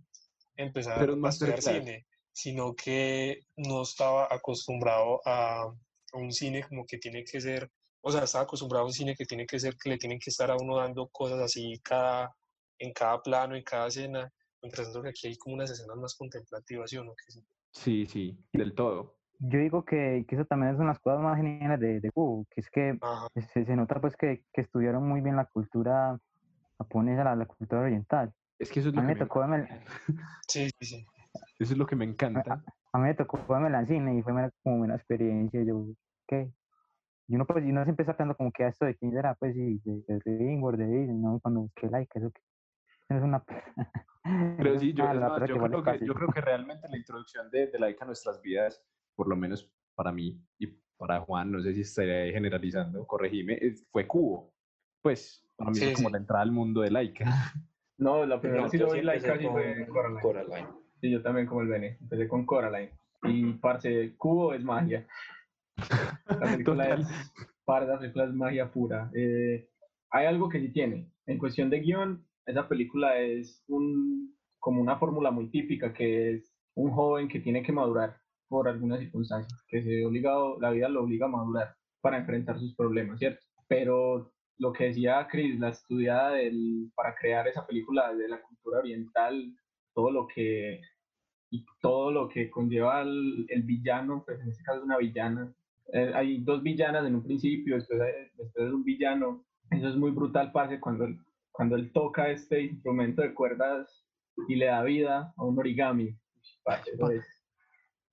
[0.56, 6.84] empezar Pero a estudiar cine, sino que no estaba acostumbrado a, a un cine como
[6.84, 7.70] que tiene que ser,
[8.04, 10.30] o sea, estaba acostumbrado a un cine que tiene que ser, que le tienen que
[10.30, 12.30] estar a uno dando cosas así cada,
[12.78, 14.30] en cada plano, en cada escena,
[14.62, 17.12] mientras tanto que aquí hay como unas escenas más contemplativas, ¿sí o no?
[17.28, 17.40] Sí.
[17.72, 19.16] Sí, sí, del todo.
[19.40, 22.10] Yo digo que, que eso también es una de las cosas más geniales de, de
[22.12, 22.98] Cubo, que es que
[23.52, 26.18] se, se nota pues que, que estudiaron muy bien la cultura
[26.78, 28.32] japonesa, la, la cultura oriental.
[28.58, 29.84] Es que eso es A lo mí que me me, tocó verme,
[30.48, 31.06] Sí, sí, sí.
[31.58, 32.62] eso es lo que me encanta.
[32.92, 34.32] a mí me tocó verme en cine y fue
[34.62, 35.62] como una experiencia.
[35.64, 35.86] Yo,
[36.28, 36.52] ¿qué?
[37.26, 39.34] Y uno, pues, y uno siempre está pensando como que "Ah, esto de quién será,
[39.34, 41.40] pues, sí, de, de Ringworld, de Disney, ¿no?
[41.40, 42.40] Cuando busqué like, eso que
[43.16, 43.42] es una...
[44.58, 47.50] Pero sí, yo, es más, yo que creo que, yo creo que realmente la introducción
[47.50, 48.82] de, de Laika a nuestras vidas,
[49.14, 50.66] por lo menos para mí y
[50.96, 53.58] para Juan, no sé si estaré generalizando, corregime,
[53.90, 54.54] fue Cubo.
[55.02, 56.12] Pues para mí Sí, fue como sí.
[56.12, 57.24] la entrada al mundo de Laika.
[57.96, 60.20] No, la primera lo sí vi Laika sí fue Coraline.
[60.20, 60.68] Coraline.
[61.00, 61.96] Sí, yo también como el Bene.
[62.00, 62.90] Empecé con Coraline.
[63.22, 65.06] Y parce, Cubo es magia.
[66.40, 67.00] La película Total.
[67.00, 67.08] es,
[67.64, 69.10] parce, la película es magia pura.
[69.14, 69.68] Eh,
[70.10, 71.10] hay algo que sí tiene.
[71.26, 76.54] En cuestión de guion, esa película es un, como una fórmula muy típica que es
[76.74, 78.16] un joven que tiene que madurar
[78.48, 82.74] por algunas circunstancias, que se obligado, la vida lo obliga a madurar para enfrentar sus
[82.76, 83.44] problemas, ¿cierto?
[83.66, 88.78] Pero lo que decía Chris, la estudiada del, para crear esa película de la cultura
[88.78, 89.52] oriental,
[89.94, 90.80] todo lo que
[91.50, 95.54] y todo lo que conlleva el, el villano, pues en este caso es una villana.
[95.92, 99.44] Eh, hay dos villanas en un principio, después, hay- después es un villano.
[99.70, 101.18] Eso es muy brutal, parce, cuando él,
[101.52, 104.04] cuando él toca este instrumento de cuerdas
[104.48, 106.16] y le da vida a un origami.
[106.64, 107.24] Parce, eso es,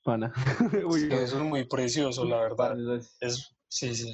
[0.04, 0.32] Pana.
[0.86, 2.96] Uy, Sí, eso es muy precioso, la verdad.
[2.96, 4.12] es- Es, sí, sí.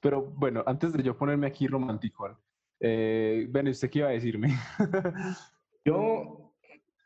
[0.00, 2.38] Pero bueno, antes de yo ponerme aquí romántico,
[2.80, 4.48] eh, ven, ¿usted qué iba a decirme?
[5.84, 6.49] Yo,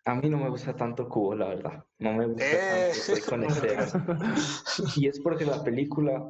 [0.07, 1.85] a mí no me gusta tanto Cubo, la verdad.
[1.99, 2.45] No me gusta
[2.89, 2.93] Eh.
[3.07, 3.89] tanto, con Esteban.
[4.97, 6.23] Y es porque la película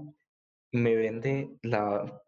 [0.72, 2.22] me vende la,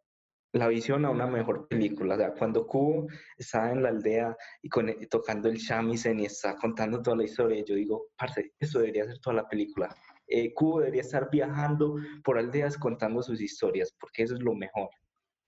[0.52, 2.14] la visión a una mejor película.
[2.14, 6.26] O sea, cuando Cubo está en la aldea y con, y tocando el shamisen y
[6.26, 9.94] está contando toda la historia, yo digo, parce, eso debería ser toda la película.
[10.28, 14.88] Eh, Cubo debería estar viajando por aldeas contando sus historias, porque eso es lo mejor.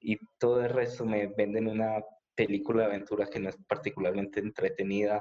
[0.01, 2.01] Y todo el resto me venden una
[2.37, 5.21] película de aventura que no es particularmente entretenida.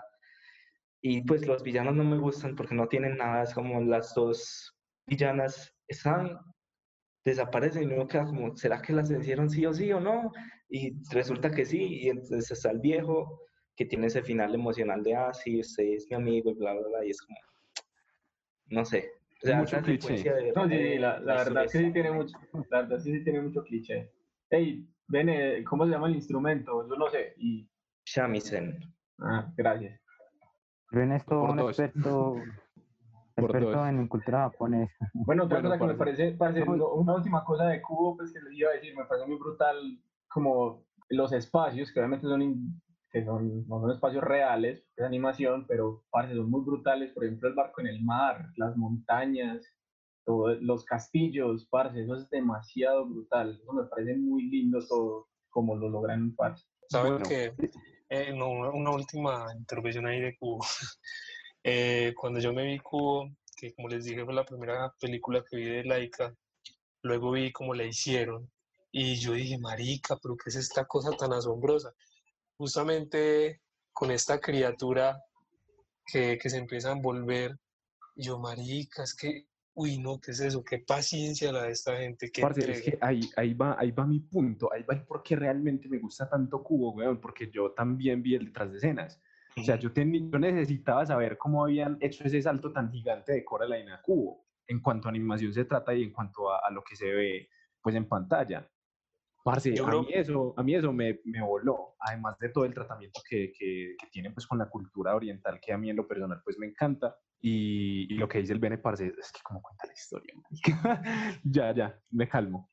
[1.01, 4.75] Y pues los villanos no me gustan porque no tienen nada, es como las dos
[5.05, 6.37] villanas están,
[7.23, 10.31] desaparecen y uno queda como, ¿será que las vencieron sí o sí o no?
[10.69, 13.41] Y resulta que sí, y entonces está el viejo
[13.75, 16.87] que tiene ese final emocional de, ah, sí, usted es mi amigo y bla, bla,
[16.87, 17.37] bla, y es como,
[18.69, 19.11] no sé.
[19.43, 20.01] O sea, Mucho cliché.
[20.01, 22.35] secuencia de- No, sí, la, verdad que sí tiene mucho,
[22.71, 24.11] la verdad sí, sí tiene mucho cliché.
[24.49, 26.87] Hey, Bene, ¿cómo se llama el instrumento?
[26.89, 27.33] Yo no sé.
[27.37, 27.69] Y,
[28.05, 28.79] Shamisen.
[29.19, 30.01] ah, gracias.
[30.91, 31.69] Ven esto Por un dos.
[31.79, 32.35] experto,
[33.37, 34.93] experto en cultura japonesa.
[35.13, 35.97] Bueno, otra Bueno, cosa que me
[36.37, 39.05] parece, No, lo- una última cosa de Cubo, pues que les iba a decir, me
[39.05, 42.81] parece muy brutal como los espacios, que obviamente son, in-
[43.11, 47.47] que son, no son espacios reales, es animación, pero parce, son muy brutales, por ejemplo,
[47.49, 49.63] el barco en el mar, las montañas,
[50.25, 55.75] todo- los castillos, parce, eso es demasiado brutal, eso me parece muy lindo todo, como
[55.75, 56.65] lo logran, parce.
[56.89, 57.27] Saben Bueno.
[57.29, 57.53] que,
[58.09, 60.65] eh, no, una, última intervención ahí de Cubo.
[61.69, 65.57] Eh, cuando yo me vi Cubo, que como les dije fue la primera película que
[65.57, 66.33] vi de Laika,
[67.01, 68.49] luego vi cómo la hicieron
[68.91, 71.93] y yo dije, marica, pero ¿qué es esta cosa tan asombrosa?
[72.57, 73.59] Justamente
[73.91, 75.21] con esta criatura
[76.05, 77.57] que, que se empieza a envolver,
[78.15, 79.45] yo, marica, es que,
[79.77, 80.63] uy, no, ¿qué es eso?
[80.63, 84.05] Qué paciencia la de esta gente, qué Parce, es que ahí, ahí, va, ahí va
[84.07, 87.71] mi punto, ahí va el por qué realmente me gusta tanto Cubo, weón, porque yo
[87.73, 89.21] también vi el detrás de escenas.
[89.55, 93.45] O sea, yo, teni- yo necesitaba saber cómo habían hecho ese salto tan gigante de
[93.45, 96.83] Coraline a Cubo, en cuanto a animación se trata y en cuanto a, a lo
[96.83, 97.49] que se ve
[97.81, 98.67] pues en pantalla.
[99.43, 102.65] Parce, Yo a, creo- mí eso, a mí eso me, me voló, además de todo
[102.65, 105.95] el tratamiento que, que, que tiene pues con la cultura oriental, que a mí en
[105.95, 109.41] lo personal pues me encanta, y, y lo que dice el Bene, parce, es que
[109.43, 110.33] como cuenta la historia,
[111.43, 112.69] ya, ya, me calmo.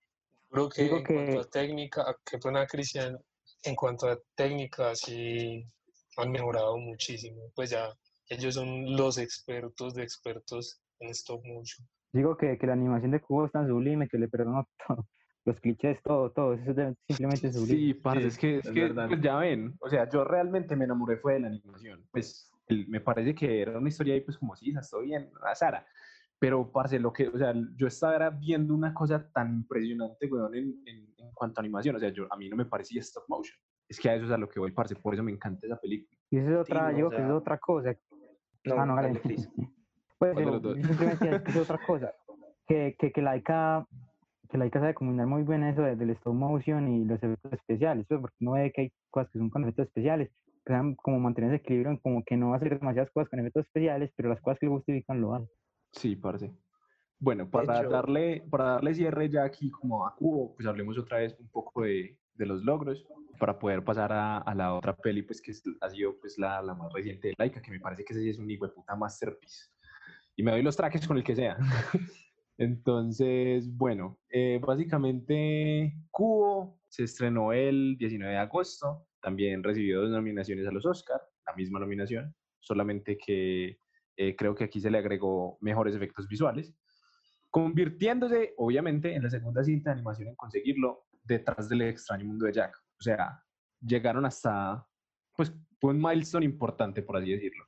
[0.50, 3.18] Creo que Digo en que- cuanto a técnica, qué pena Cristian,
[3.64, 5.66] en cuanto a técnica sí
[6.16, 7.50] han mejorado muchísimo.
[7.54, 7.88] Pues ya
[8.28, 11.86] ellos son los expertos de expertos en stop motion.
[12.12, 15.08] Digo que, que la animación de Cubo es tan sublime que le perdono todo.
[15.44, 16.54] Los clichés, todo, todo.
[16.54, 17.78] Eso es simplemente sublime.
[17.80, 19.08] Sí, parce, Sí, es que, es es que verdad.
[19.08, 22.06] pues ya ven, o sea, yo realmente me enamoré fue de la animación.
[22.12, 25.86] Pues me parece que era una historia ahí, pues como si, estoy bien, a Sara.
[26.38, 30.82] Pero, parce, lo que, o sea, yo estaba viendo una cosa tan impresionante, weón, en,
[30.84, 31.96] en, en cuanto a animación.
[31.96, 33.56] O sea, yo, a mí no me parecía stop motion.
[33.88, 35.78] Es que a eso es a lo que voy, parce, por eso me encanta esa
[35.78, 36.18] película.
[36.30, 37.94] Y eso es otra, no, digo o que es sea, otra cosa.
[38.64, 39.20] No, ah, no, dale.
[40.18, 42.12] Pues yo simplemente es otra cosa.
[42.66, 43.86] Que, que, que Laika,
[44.48, 48.06] que Laika sabe combinar muy bien eso de- del stop motion y los efectos especiales.
[48.08, 50.30] Pues porque uno ve que hay cosas que son con efectos especiales.
[50.64, 53.28] Que saben como mantener ese equilibrio en como que no va a hacer demasiadas cosas
[53.28, 55.48] con efectos especiales, pero las cosas que le justifican lo hacen.
[55.92, 56.50] Sí, parce.
[57.18, 61.18] Bueno, para, hecho- darle, para darle cierre ya aquí como a Cubo, pues hablemos otra
[61.18, 63.06] vez un poco de, de los logros
[63.38, 66.60] para poder pasar a, a la otra peli, pues que es- ha sido pues la,
[66.62, 68.72] la más reciente de Laika, que me parece que ese sí es un hijo de
[68.72, 69.70] puta masterpiece.
[70.36, 71.56] Y me doy los trajes con el que sea.
[72.58, 80.66] Entonces, bueno, eh, básicamente Cubo se estrenó el 19 de agosto, también recibió dos nominaciones
[80.66, 83.78] a los Oscar, la misma nominación, solamente que
[84.16, 86.74] eh, creo que aquí se le agregó mejores efectos visuales,
[87.50, 92.52] convirtiéndose obviamente en la segunda cinta de animación en conseguirlo detrás del extraño mundo de
[92.52, 92.76] Jack.
[92.98, 93.42] O sea,
[93.80, 94.86] llegaron hasta,
[95.34, 97.64] pues, fue un milestone importante, por así decirlo.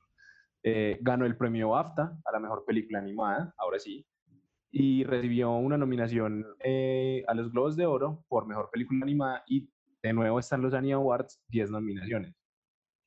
[0.62, 4.06] Eh, ganó el premio BAFTA a la mejor película animada, ahora sí,
[4.70, 9.70] y recibió una nominación eh, a los Globos de Oro por mejor película animada y
[10.06, 12.34] de nuevo están los Annie Awards, 10 nominaciones.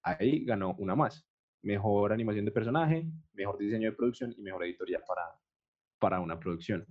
[0.03, 1.25] Ahí ganó una más.
[1.61, 5.23] Mejor animación de personaje, mejor diseño de producción y mejor editorial para,
[5.99, 6.85] para una producción.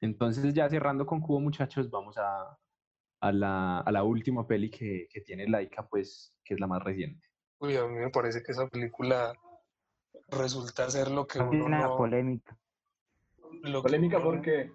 [0.00, 2.58] Entonces ya cerrando con Cubo, muchachos, vamos a,
[3.20, 6.82] a, la, a la última peli que, que tiene Laika, pues, que es la más
[6.82, 7.26] reciente.
[7.60, 9.34] Uy, a mí me parece que esa película
[10.28, 11.96] resulta ser lo que uno Tiene una no...
[11.96, 12.58] polémica.
[13.62, 14.72] lo Polémica uno- porque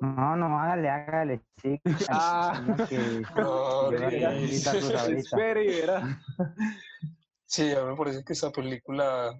[0.00, 1.40] No, no, hágale, hágale.
[1.62, 1.80] Sí,
[2.10, 2.60] Ah.
[2.66, 3.90] no, que- No.
[5.18, 6.24] Espere y verá.
[7.46, 9.30] Sí, a mí me parece que esa película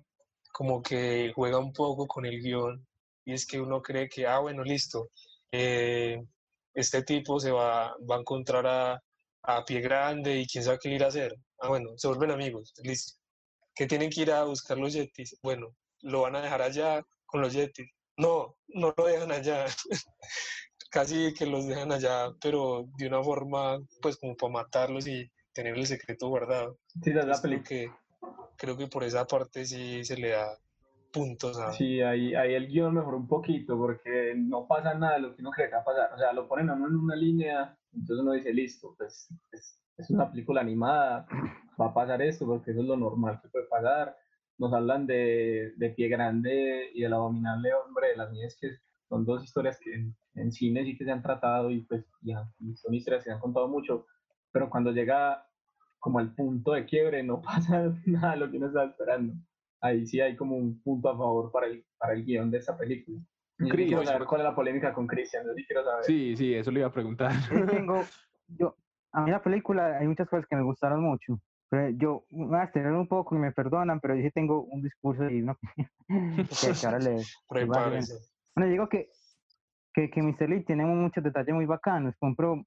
[0.53, 2.87] como que juega un poco con el guion
[3.25, 5.09] y es que uno cree que, ah, bueno, listo,
[5.51, 6.23] eh,
[6.75, 9.03] este tipo se va, va a encontrar a,
[9.43, 11.35] a Pie Grande y quién sabe qué ir a hacer.
[11.59, 13.19] Ah, bueno, se vuelven amigos, listo.
[13.75, 15.37] Que tienen que ir a buscar los yetis.
[15.43, 17.91] Bueno, lo van a dejar allá con los yetis.
[18.17, 19.67] No, no lo dejan allá.
[20.91, 25.77] Casi que los dejan allá, pero de una forma, pues como para matarlos y tener
[25.77, 26.79] el secreto guardado.
[27.03, 27.69] sí, la película.
[27.69, 27.91] que,
[28.57, 30.57] creo que por esa parte sí se le da
[31.13, 31.73] puntos a...
[31.73, 35.43] Sí, ahí, ahí el guion mejoró un poquito porque no pasa nada de lo que
[35.43, 36.13] uno cree que va a pasar.
[36.13, 39.81] O sea, lo ponen a uno en una línea, entonces uno dice, listo, pues es,
[39.97, 41.27] es una película animada,
[41.81, 44.17] va a pasar esto porque eso es lo normal que puede pasar.
[44.59, 48.69] Nos hablan de, de Pie Grande y del abominable hombre de las nieves, que
[49.09, 52.49] son dos historias que en, en cine sí que se han tratado y pues ya,
[52.61, 54.07] y son historias que se han contado mucho,
[54.53, 55.47] pero cuando llega
[55.99, 59.35] como al punto de quiebre no pasa nada de lo que uno estaba esperando
[59.85, 62.77] ahí sí hay como un punto a favor para el, para el guion de esta
[62.77, 63.19] película.
[63.59, 63.89] Yo Chris.
[63.89, 66.05] quiero saber cuál es la polémica con Christian, yo sí quiero saber.
[66.05, 67.33] Sí, sí, eso le iba a preguntar.
[67.53, 68.03] Yo tengo,
[68.49, 68.77] yo,
[69.13, 71.39] a mí la película hay muchas cosas que me gustaron mucho,
[71.75, 74.81] pero yo voy a extender un poco y me perdonan, pero yo sí tengo un
[74.81, 75.57] discurso y una
[76.07, 77.17] que ahora le,
[78.57, 79.09] Bueno, digo que,
[79.93, 80.49] que, que Mr.
[80.49, 82.15] Lee tiene muchos detalles muy bacanos.
[82.21, 82.65] Compro,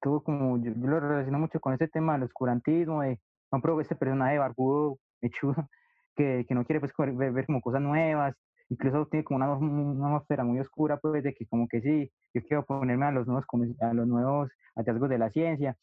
[0.00, 3.18] todo como, yo, lo relaciono mucho con ese tema del oscurantismo, de,
[3.50, 5.56] compro ese personaje barbudo, mechudo,
[6.16, 8.36] que, que no quiere pues ver, ver, como cosas nuevas,
[8.68, 12.40] incluso tiene como una, una, atmósfera muy oscura, pues de que como que sí, yo
[12.42, 13.44] quiero ponerme a los nuevos,
[13.80, 15.76] a los nuevos hallazgos de la ciencia,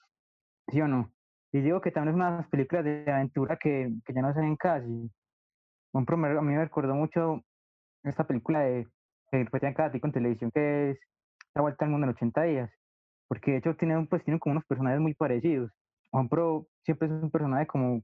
[0.70, 1.12] ¿sí o no?
[1.54, 4.34] Y digo que también es una de las películas de aventura que, que ya no
[4.34, 5.12] se ven casi.
[5.94, 7.44] Un promedio, a mí me recordó mucho
[8.04, 8.88] esta película de
[9.30, 11.00] que repetían cada tipo en televisión que es
[11.54, 12.72] La Vuelta al Mundo en 80 días.
[13.28, 15.72] Porque de hecho tienen, pues, tienen como unos personajes muy parecidos.
[16.12, 18.02] Juan Pro siempre es un personaje como,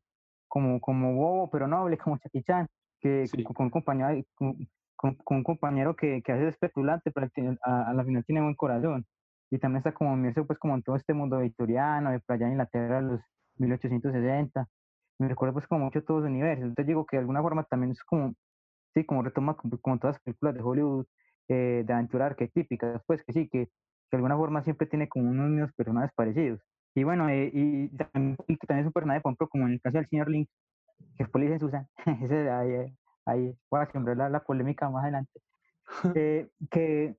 [0.47, 2.67] como, como bobo, pero noble, como Chucky Chan,
[3.01, 7.27] que con, un compañero, con, un compañero que, que hace especulante, pero
[7.63, 9.05] a, a, la final tiene buen corazón.
[9.49, 12.53] Y también está como inmerso pues como en todo este mundo victoriano, de playa en
[12.53, 13.21] Inglaterra, los
[13.59, 14.67] 1860.
[15.19, 16.63] Me recuerdo pues como mucho todo ese universo.
[16.63, 18.33] Entonces digo que de alguna forma también es como,
[18.93, 21.05] sí, como retoma como, todas las películas de Hollywood
[21.49, 23.71] eh, de aventura arquetípicas, pues que sí, que, que,
[24.11, 26.61] de alguna forma siempre tiene como unos mismos personajes parecidos.
[26.95, 29.97] Y bueno, eh, y también, también, es un personaje, por ejemplo, como en el caso
[29.97, 30.49] del señor Link,
[31.15, 31.87] que después le dicen Susan,
[32.23, 32.93] ese, ahí,
[33.25, 35.39] ahí voy a sembrar la, la, polémica más adelante,
[36.15, 37.15] eh, que,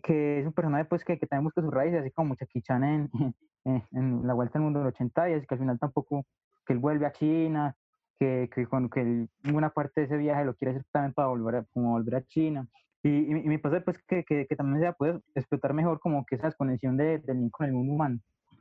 [0.00, 2.84] que es un personaje pues que, que también busca sus raíces, así como Jackie Chan
[2.84, 3.10] en,
[3.64, 6.24] eh, en la vuelta al mundo del 80 y que al final tampoco,
[6.64, 7.76] que él vuelve a China,
[8.18, 11.56] que, que, con, que una parte de ese viaje lo quiere hacer también para volver
[11.56, 12.66] a, como volver a China.
[13.02, 16.34] Y, y, me pasa pues que, que, que, también se puede explotar mejor como que
[16.34, 18.18] esa desconexión de, del niño con el mundo humano.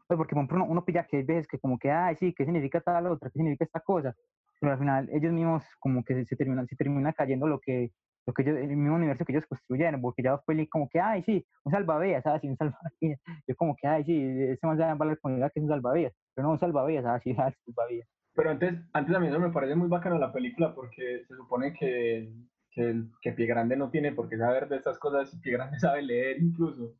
[0.07, 2.79] Pues porque uno, uno pilla que hay veces que como que, ay, sí, ¿qué significa
[2.79, 3.29] tal otra?
[3.29, 4.13] ¿Qué significa esta cosa?
[4.59, 7.91] Pero al final ellos mismos como que se, se terminan, se termina cayendo lo que,
[8.25, 11.23] lo que ellos, el mismo universo que ellos construyeron, porque ya fue como que, ay,
[11.23, 12.41] sí, un salvavidas, ¿sabes?
[12.41, 13.19] Sí, un salvavidas.
[13.47, 14.19] Yo como que, ay, sí,
[14.49, 17.23] ese más de la comunidad que es un salvavidas, pero no un salvavidas, ¿sabes?
[17.23, 17.35] Sí, un
[17.75, 18.07] salvavidas.
[18.33, 21.73] Pero antes, antes a mí eso me parece muy bacano la película porque se supone
[21.73, 22.33] que,
[22.71, 26.01] que, que Pie Grande no tiene por qué saber de estas cosas, Pie Grande sabe
[26.01, 26.95] leer incluso.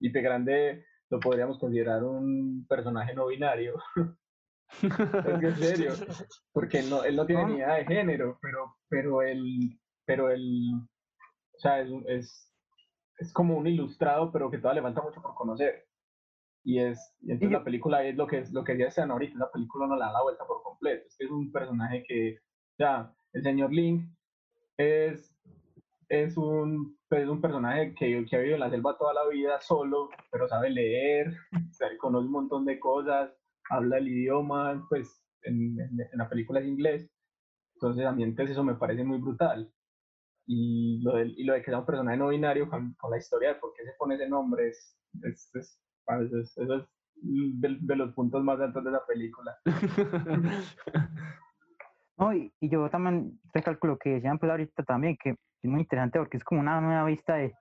[0.00, 3.76] Y Pie Grande lo podríamos considerar un personaje no binario.
[4.82, 5.92] es que en serio,
[6.52, 10.72] porque no, él no tiene ni idea de género, pero, pero él pero el,
[11.54, 12.54] o sea, es, es,
[13.18, 15.86] es, como un ilustrado, pero que todavía levanta mucho por conocer.
[16.64, 19.52] Y es, y entonces la película es lo que es lo que sean ahorita, la
[19.52, 21.06] película no le da la vuelta por completo.
[21.06, 22.38] Es que es un personaje que,
[22.78, 24.10] ya, el señor Link
[24.78, 25.36] es,
[26.08, 29.28] es un, pues, es un personaje que, que ha vivido en la selva toda la
[29.28, 31.36] vida solo, pero sabe leer,
[32.00, 33.30] conoce un montón de cosas,
[33.68, 37.10] habla el idioma, pues en, en, en la película es inglés.
[37.74, 39.70] Entonces a mí entonces eso me parece muy brutal
[40.50, 43.18] y lo, de, y lo de que sea un personaje no binario con, con, la
[43.18, 45.78] historia de por qué se pone ese nombre es, es, es,
[46.56, 46.68] es
[47.20, 49.58] de, de, los puntos más altos de la película.
[52.16, 56.18] no, y, y, yo también recalculo que decían pues ahorita también que es muy interesante
[56.18, 57.52] porque es como una nueva vista de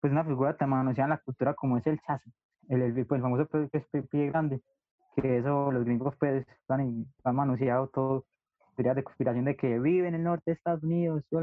[0.00, 2.28] pues una figura tan manoseada en la cultura como es el chazo,
[2.68, 4.60] el, el, pues, el famoso pie, pie, grande,
[5.14, 8.24] que eso los gringos pues han, han manoseado todo
[8.82, 11.40] teorías de conspiración de que vive en el norte de Estados Unidos, yo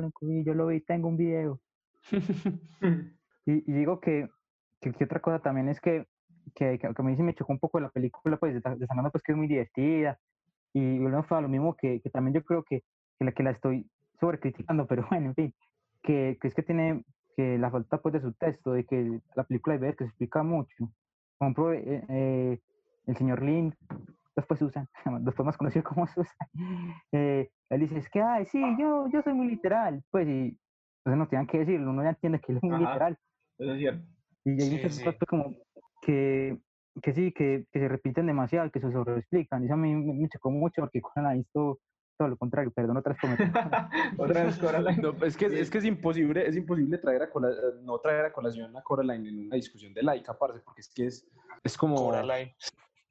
[0.53, 1.59] lo vi, tengo un video.
[3.45, 4.29] y, digo que,
[4.81, 6.05] que, otra cosa también es que,
[6.53, 9.23] que, que, a mí sí me chocó un poco la película, pues, de, de pues,
[9.23, 10.19] que es muy divertida,
[10.73, 12.83] y bueno, fue lo mismo que, que también yo creo que,
[13.17, 15.53] que, la, que la estoy sobrecriticando, pero bueno, en fin,
[16.03, 17.03] que, que es que tiene
[17.37, 20.09] que la falta pues de su texto, de que la película hay ver que se
[20.09, 20.91] explica mucho.
[21.37, 22.59] Por ejemplo, eh, eh,
[23.07, 23.73] el señor Lin
[24.39, 24.87] después Susan,
[25.21, 26.47] después más conocido como Susan,
[27.11, 30.57] eh, él dice, es que, ay, sí, yo, yo soy muy literal, pues, y
[31.03, 33.17] pues no tienen que decirlo, uno ya entiende que él es muy literal.
[33.57, 34.05] Eso es cierto.
[34.45, 35.55] Y hay muchas cosas como
[36.01, 36.57] que,
[37.01, 40.29] que sí, que, que, se repiten demasiado, que se sobreexplican, y eso a mí me
[40.29, 41.79] chocó mucho porque cuando la visto
[42.19, 43.21] todo lo contrario, perdón, otra vez
[44.17, 45.01] otra vez Coraline.
[45.01, 47.29] No, es que, es que es imposible, es imposible traer a
[47.81, 51.05] no traer a colación a Coraline en una discusión de laica, parce, porque es que
[51.05, 51.25] es,
[51.63, 51.95] es como...
[51.95, 52.53] Coraline.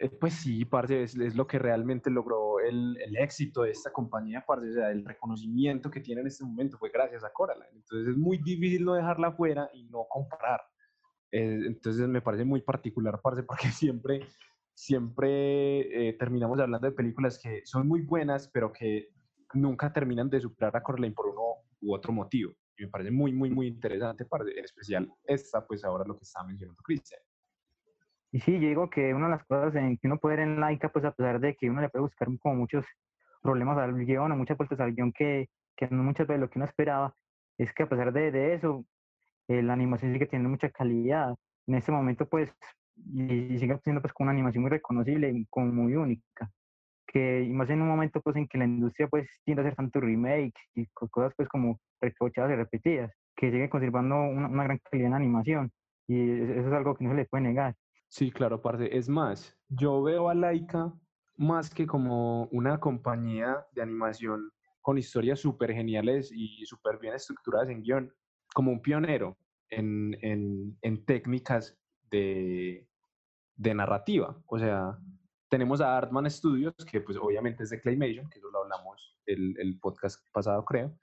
[0.00, 3.90] Eh, pues sí, parce, es, es, lo que realmente logró el, el, éxito de esta
[3.90, 7.66] compañía, parce, o sea, el reconocimiento que tiene en este momento fue gracias a Coraline.
[7.72, 10.60] Entonces es muy difícil no dejarla fuera y no comparar.
[11.32, 14.20] Eh, entonces me parece muy particular, parce, porque siempre,
[14.72, 19.08] siempre eh, terminamos hablando de películas que son muy buenas, pero que
[19.54, 22.52] nunca terminan de superar a Coraline por uno u otro motivo.
[22.76, 26.22] Y me parece muy, muy, muy interesante, parce, en especial esta, pues ahora lo que
[26.22, 27.20] está mencionando Cristian.
[28.32, 30.60] Y sí, yo digo que una de las cosas en que uno puede ver en
[30.60, 32.84] Laika, pues a pesar de que uno le puede buscar como muchos
[33.42, 36.58] problemas al guion o muchas vueltas al guion que, que no muchas veces lo que
[36.58, 37.14] uno esperaba,
[37.58, 38.84] es que a pesar de, de eso,
[39.48, 41.34] eh, la animación sigue teniendo mucha calidad.
[41.66, 42.50] En este momento, pues,
[43.14, 46.50] y, sigue siendo pues con una animación muy reconocible y como muy única.
[47.06, 49.76] que y más en un momento pues en que la industria pues tiende a hacer
[49.76, 54.78] tanto remakes y cosas pues como recochadas y repetidas, que sigue conservando una, una gran
[54.90, 55.72] calidad en animación
[56.08, 57.74] y eso es algo que no se le puede negar.
[58.08, 60.92] Sí, claro, aparte, es más, yo veo a Laika
[61.36, 64.50] más que como una compañía de animación
[64.80, 68.12] con historias súper geniales y súper bien estructuradas en guion,
[68.54, 69.36] como un pionero
[69.68, 71.78] en, en, en técnicas
[72.10, 72.88] de,
[73.56, 74.42] de narrativa.
[74.46, 74.98] O sea,
[75.50, 79.54] tenemos a Artman Studios, que pues obviamente es de Claymation, que eso lo hablamos el,
[79.58, 80.96] el podcast pasado, creo.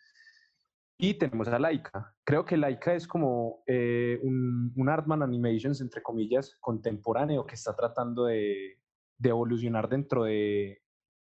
[0.98, 2.16] Y tenemos a Laika.
[2.24, 7.76] Creo que Laika es como eh, un, un, Artman Animations, entre comillas, contemporáneo, que está
[7.76, 8.80] tratando de,
[9.18, 10.82] de evolucionar dentro de,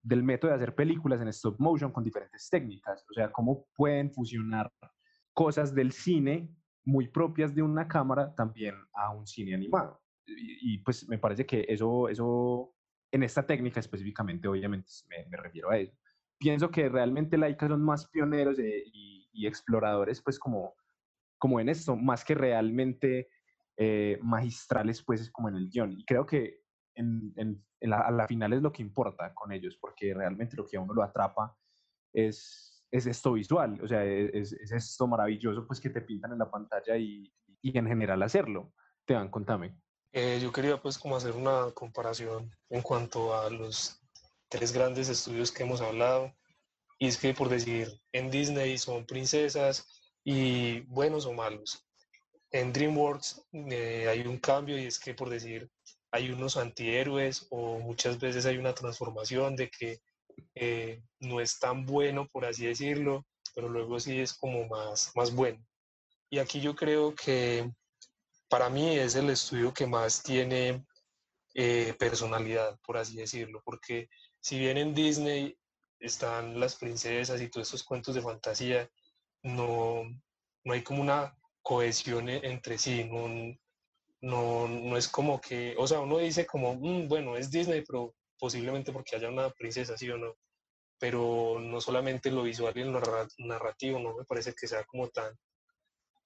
[0.03, 3.03] del método de hacer películas en stop motion con diferentes técnicas.
[3.09, 4.71] O sea, cómo pueden fusionar
[5.33, 6.49] cosas del cine
[6.85, 10.01] muy propias de una cámara también a un cine animado.
[10.25, 12.73] Y, y pues me parece que eso, eso
[13.11, 15.93] en esta técnica específicamente, obviamente, me, me, refiero a eso.
[16.37, 20.75] Pienso que realmente Laika son más pioneros de, y, y, exploradores, pues como,
[21.37, 23.29] como en esto, más que realmente
[23.77, 25.93] eh, magistrales, pues como en el guion.
[25.93, 26.61] Y creo que
[26.95, 27.33] en,
[27.81, 30.81] la, a la final es lo que importa con ellos, porque realmente lo que a
[30.81, 31.55] uno lo atrapa
[32.13, 36.39] es, es esto visual, o sea, es, es, esto maravilloso pues que te pintan en
[36.39, 37.31] la pantalla y,
[37.61, 38.73] y en general hacerlo.
[39.05, 39.77] Te van, contame.
[40.13, 44.01] Eh, yo quería pues como hacer una comparación en cuanto a los
[44.49, 46.33] tres grandes estudios que hemos hablado.
[46.99, 49.85] Y es que por decir, en Disney son princesas
[50.23, 51.85] y buenos o malos.
[52.51, 55.69] En DreamWorks eh, hay un cambio y es que por decir,
[56.11, 59.99] hay unos antihéroes o muchas veces hay una transformación de que
[60.55, 65.33] eh, no es tan bueno, por así decirlo, pero luego sí es como más, más
[65.33, 65.63] bueno.
[66.29, 67.71] Y aquí yo creo que
[68.49, 70.85] para mí es el estudio que más tiene
[71.53, 75.57] eh, personalidad, por así decirlo, porque si bien en Disney
[75.99, 78.89] están las princesas y todos estos cuentos de fantasía,
[79.43, 80.03] no,
[80.63, 83.27] no hay como una cohesión e, entre sí, no,
[84.21, 88.15] no, no es como que, o sea, uno dice como, mm, bueno, es Disney, pero
[88.39, 90.35] posiblemente porque haya una princesa, sí o no,
[90.99, 93.01] pero no solamente lo visual y lo
[93.39, 95.37] narrativo, no me parece que sea como tan,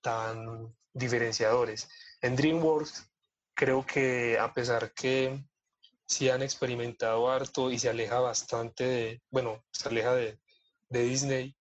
[0.02, 1.90] tan diferenciadores.
[2.22, 3.10] En DreamWorks
[3.54, 5.44] creo que a pesar que
[6.12, 10.38] sí han experimentado harto y se aleja bastante de, bueno, se aleja de,
[10.90, 11.56] de Disney,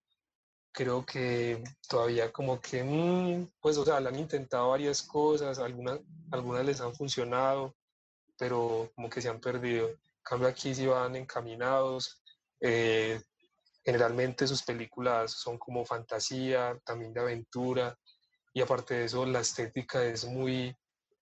[0.73, 6.01] creo que todavía como que, mmm, pues, o sea, le han intentado varias cosas, algunas,
[6.33, 7.77] algunas les han funcionado,
[8.37, 9.89] pero como que se han perdido.
[9.89, 12.21] En cambio aquí sí van encaminados.
[12.61, 13.21] Eh,
[13.85, 17.97] generalmente sus películas son como fantasía, también de aventura,
[18.53, 20.77] y aparte de eso la estética es muy,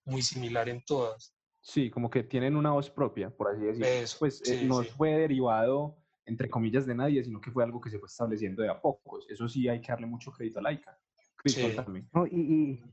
[0.05, 1.33] muy similar en todas.
[1.69, 3.85] Sí, como que tienen una voz propia, por así decirlo.
[3.85, 4.89] Eso, pues sí, eh, no sí.
[4.89, 8.69] fue derivado, entre comillas, de nadie, sino que fue algo que se fue estableciendo de
[8.69, 9.27] a pocos.
[9.29, 10.97] Eso sí hay que darle mucho crédito a Laika.
[11.45, 11.61] Sí.
[11.61, 12.07] contame.
[12.11, 12.83] No, y, y,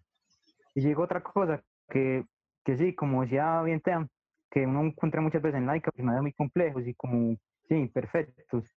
[0.74, 2.26] y llegó otra cosa, que,
[2.62, 4.08] que sí, como decía bien Team,
[4.50, 7.34] que uno encuentra muchas veces en Laika personajes muy complejos y como,
[7.70, 8.76] sí, imperfectos.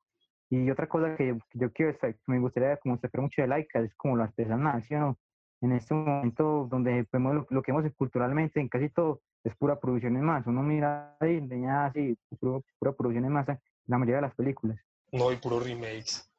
[0.49, 3.81] Y otra cosa que yo, yo quiero, que me gustaría como destacar mucho de Laika
[3.81, 5.19] es como lo artesanal, ¿sí o no?
[5.59, 9.79] En este momento donde vemos lo, lo que vemos culturalmente en casi todo es pura
[9.79, 10.49] producción en masa.
[10.49, 14.79] Uno mira ahí, ya así, puro- pura producción en masa, la mayoría de las películas.
[15.11, 16.29] No, y puro remakes.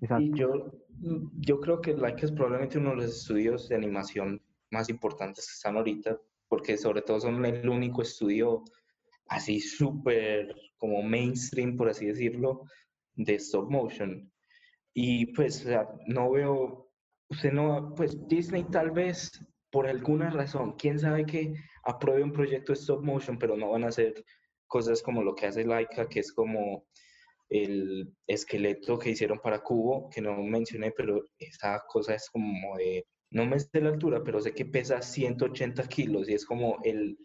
[0.00, 0.22] Exacto.
[0.24, 0.72] Y yo,
[1.40, 4.40] yo creo que Laika es probablemente uno de los estudios de animación
[4.70, 8.64] más importantes que están ahorita, porque sobre todo son el único estudio
[9.28, 12.64] así súper como mainstream, por así decirlo,
[13.14, 14.30] de stop motion.
[14.92, 16.90] Y pues, o sea, no veo,
[17.30, 19.30] usted no, pues Disney tal vez
[19.74, 21.52] por alguna razón, quién sabe que
[21.82, 24.24] apruebe un proyecto de stop motion, pero no van a hacer
[24.68, 26.86] cosas como lo que hace Laika, que es como
[27.48, 33.04] el esqueleto que hicieron para Cubo, que no mencioné, pero esa cosa es como de,
[33.32, 37.18] no me sé la altura, pero sé que pesa 180 kilos y es como el,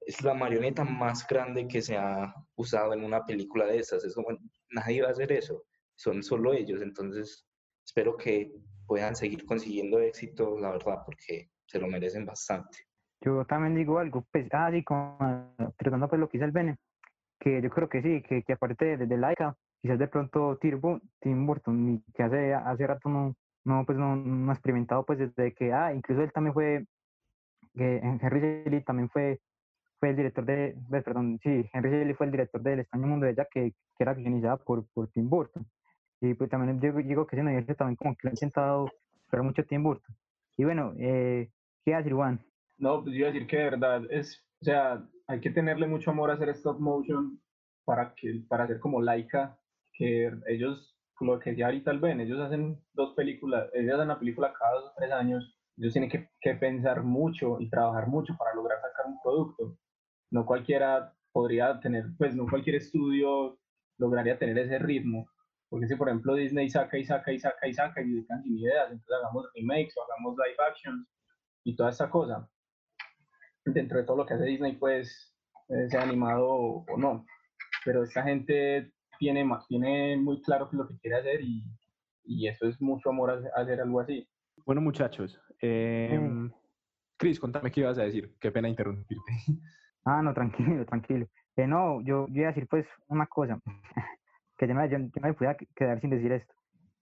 [0.00, 4.04] es la marioneta más grande que se ha usado en una película de esas.
[4.04, 4.28] Es como,
[4.72, 5.64] nadie va a hacer eso,
[5.96, 7.46] son solo ellos, entonces
[7.82, 8.52] espero que
[8.86, 12.78] puedan seguir consiguiendo éxito, la verdad, porque se lo merecen bastante.
[13.20, 16.76] Yo también digo algo, pues, ah, sí, como, tratando pues lo que dice el Bene,
[17.38, 20.80] que yo creo que sí, que, que aparte de, de Laika, quizás de pronto Tim,
[20.80, 25.18] Bu- Tim Burton, que hace, hace rato no, no, pues no, no ha experimentado, pues
[25.18, 26.84] desde que, ah, incluso él también fue,
[27.74, 29.40] que Henry Selick también fue,
[29.98, 33.26] fue el director de, de- perdón, sí, Henry Selick fue el director del Extraño Mundo
[33.26, 35.66] de Jack, que, que era guionizada por, por Tim Burton.
[36.20, 38.86] Y pues también digo, digo que ese universo también como que lo ha intentado
[39.24, 40.14] esperar mucho Tim Burton.
[40.56, 41.48] Y bueno, eh,
[41.88, 42.38] ¿qué hace Juan?
[42.76, 45.86] No, pues yo iba a decir que de verdad es, o sea, hay que tenerle
[45.86, 47.40] mucho amor a hacer stop motion
[47.86, 49.58] para, que, para hacer como laica,
[49.94, 54.52] que ellos, lo que ya ahorita ven, ellos hacen dos películas, ellos hacen una película
[54.52, 58.54] cada dos o tres años, ellos tienen que, que pensar mucho y trabajar mucho para
[58.54, 59.78] lograr sacar un producto.
[60.30, 63.58] No cualquiera podría tener, pues no cualquier estudio
[63.96, 65.26] lograría tener ese ritmo.
[65.70, 68.58] Porque si, por ejemplo, Disney saca y saca y saca y saca y se sin
[68.58, 71.08] ideas, entonces hagamos remakes o hagamos live actions
[71.68, 72.48] y toda esa cosa.
[73.62, 75.36] Dentro de todo lo que hace Disney, pues,
[75.68, 77.26] eh, sea animado o, no.
[77.84, 81.62] Pero esta gente tiene, tiene muy claro lo que quiere hacer y,
[82.24, 84.26] y eso es mucho amor a, hacer algo así.
[84.64, 86.18] Bueno, muchachos, eh,
[87.18, 88.34] Cris, contame qué ibas a decir.
[88.40, 89.32] Qué pena interrumpirte.
[90.04, 91.26] Ah, no, tranquilo, tranquilo.
[91.56, 93.60] Eh, no, yo, yo iba a decir pues una cosa,
[94.56, 96.54] que yo no, yo, no me podía quedar sin decir esto,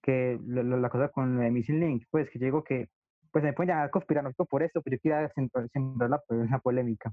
[0.03, 2.89] que la cosa con el Missing Link, pues que yo digo que,
[3.37, 5.31] pues me pueden llamar conspiranoico por esto, pero yo quería
[5.71, 7.13] sembrar la, la polémica.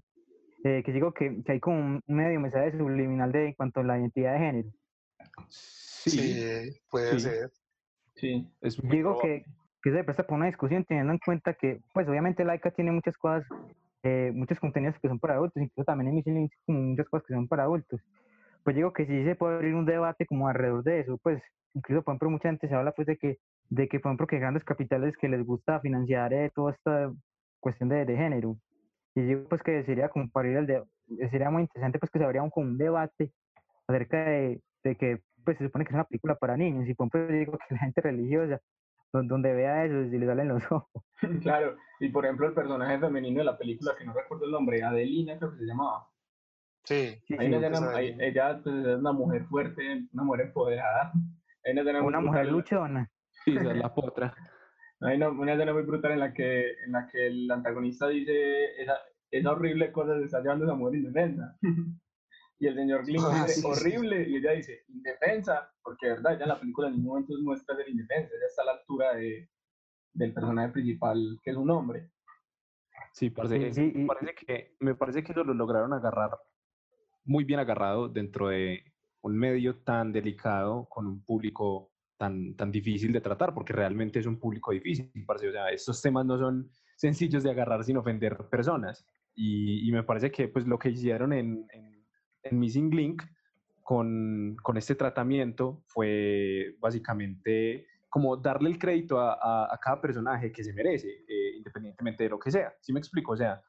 [0.63, 3.83] Eh, que digo que, que, hay como un medio mensaje subliminal de en cuanto a
[3.83, 4.69] la identidad de género.
[5.49, 6.39] Sí,
[6.89, 7.51] puede ser.
[8.15, 9.43] Sí, es Digo que,
[9.81, 13.17] que se presta por una discusión teniendo en cuenta que, pues obviamente Laika tiene muchas
[13.17, 13.45] cosas
[14.03, 17.49] eh, muchos contenidos que son para adultos, incluso también en como muchas cosas que son
[17.49, 17.99] para adultos.
[18.63, 21.43] Pues digo que sí se puede abrir un debate como alrededor de eso, pues
[21.73, 23.39] incluso por ejemplo mucha gente se habla pues de que,
[23.69, 27.11] de que por ejemplo que grandes capitales que les gusta financiar eh, toda esta
[27.59, 28.57] cuestión de, de, género.
[29.15, 30.83] Y digo pues que sería como para ir al de,
[31.31, 33.31] sería muy interesante pues que se abría un, un debate
[33.87, 37.07] acerca de, de que pues se supone que es una película para niños y por
[37.07, 38.59] ejemplo digo que la gente religiosa
[39.21, 41.03] donde vea eso y le salen los ojos.
[41.41, 44.83] Claro, y por ejemplo el personaje femenino de la película, que no recuerdo el nombre,
[44.83, 46.07] Adelina creo que se llamaba.
[46.83, 47.17] Sí.
[47.29, 51.13] ella pues, es una mujer fuerte, una mujer empoderada.
[52.03, 53.09] una mujer luchona.
[53.45, 54.33] Sí, esa es la potra.
[55.01, 58.81] Hay una, una, escena muy brutal en la que, en la que el antagonista dice
[58.81, 58.97] esa,
[59.29, 61.57] esa horrible cosa se está llevando a esa mujer indefensa.
[62.59, 66.43] Y el señor Glynn ah, dice, horrible, y ella dice, indefensa, porque de verdad, ya
[66.43, 69.49] en la película en ningún momento muestra ser indefensa, ella está a la altura de,
[70.13, 72.11] del personaje principal, que es un hombre.
[73.11, 76.31] Sí, parece, me, parece que, me parece que eso lo lograron agarrar
[77.25, 78.83] muy bien agarrado dentro de
[79.21, 84.25] un medio tan delicado, con un público tan, tan difícil de tratar, porque realmente es
[84.25, 85.11] un público difícil.
[85.27, 89.05] O sea, estos temas no son sencillos de agarrar sin ofender personas.
[89.35, 91.67] Y, y me parece que pues lo que hicieron en
[92.43, 93.23] en Missing Link
[93.81, 100.63] con, con, este tratamiento fue básicamente como darle el crédito a, a, cada personaje que
[100.63, 102.71] se merece, eh, independientemente de lo que sea.
[102.79, 103.31] ¿Sí me explico?
[103.31, 103.61] O sea,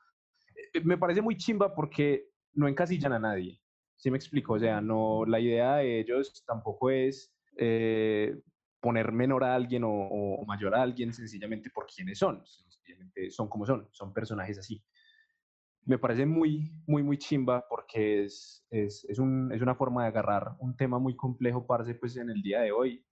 [0.75, 3.59] eh, me parece muy chimba porque no encasillan a nadie.
[3.97, 4.53] ¿Sí me explico?
[4.53, 8.41] O sea, no, la idea de ellos tampoco es eh,
[8.81, 12.45] poner menor a alguien o, o, mayor a alguien sencillamente por quienes son.
[12.47, 14.83] Sencillamente son como son, son personajes así
[15.87, 20.09] me parece muy, muy, muy chimba porque es, es, es, un, es una forma de
[20.09, 23.05] agarrar un tema muy complejo, parce, pues en el día de hoy,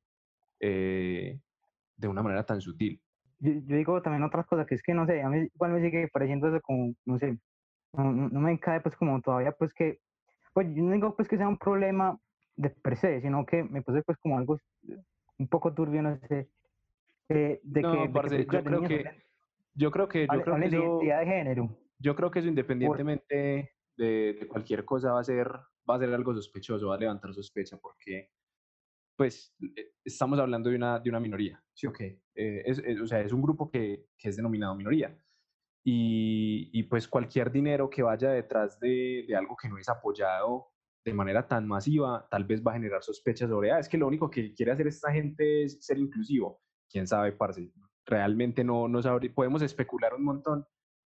[0.61, 1.39] eh,
[1.97, 3.01] de una manera tan sutil.
[3.41, 6.09] Yo, digo también otras cosas, que es que no sé, a mí igual me sigue
[6.09, 7.39] pareciendo eso como, no sé,
[7.93, 9.99] no, no, me cae pues como todavía pues que,
[10.55, 12.19] pues yo no digo pues que sea un problema
[12.57, 14.59] de per se, sino que me puse pues como algo
[15.39, 16.49] un poco turbio, no sé,
[17.29, 19.05] de, no, que, parce, yo, creo que,
[19.75, 23.73] yo creo que, yo creo que, de identidad de género yo creo que eso independientemente
[23.97, 25.49] de, cualquier cosa va a ser
[25.89, 28.31] va a ser algo sospechoso, va a levantar sospecha porque
[29.17, 32.21] pues eh, estamos hablando de una, de una minoría, ¿sí o qué?
[32.35, 35.17] Eh, es, o sea, es un grupo que, que es denominado minoría.
[35.85, 40.72] Y, y, pues cualquier dinero que vaya detrás de, de, algo que no es apoyado
[41.05, 44.07] de manera tan masiva, tal vez va a generar sospechas sobre, ah, es que lo
[44.07, 46.61] único que quiere hacer esta gente es ser inclusivo.
[46.89, 47.73] ¿Quién sabe, parce?
[48.07, 50.65] Realmente no, no sabe, podemos especular un montón,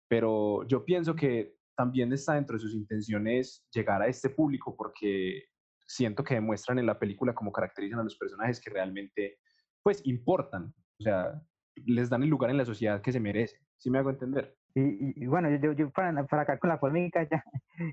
[0.09, 5.45] pero yo pienso que también está dentro de sus intenciones llegar a este público porque
[5.87, 9.39] siento que demuestran en la película cómo caracterizan a los personajes que realmente
[9.83, 11.41] pues importan, o sea,
[11.87, 14.55] les dan el lugar en la sociedad que se merece, ¿sí me hago entender?
[14.75, 17.43] Y, bueno, yo, yo para, para, acá con la polémica ya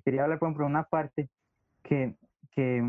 [0.03, 1.29] quería hablar por una parte
[1.87, 2.15] que,
[2.51, 2.83] que,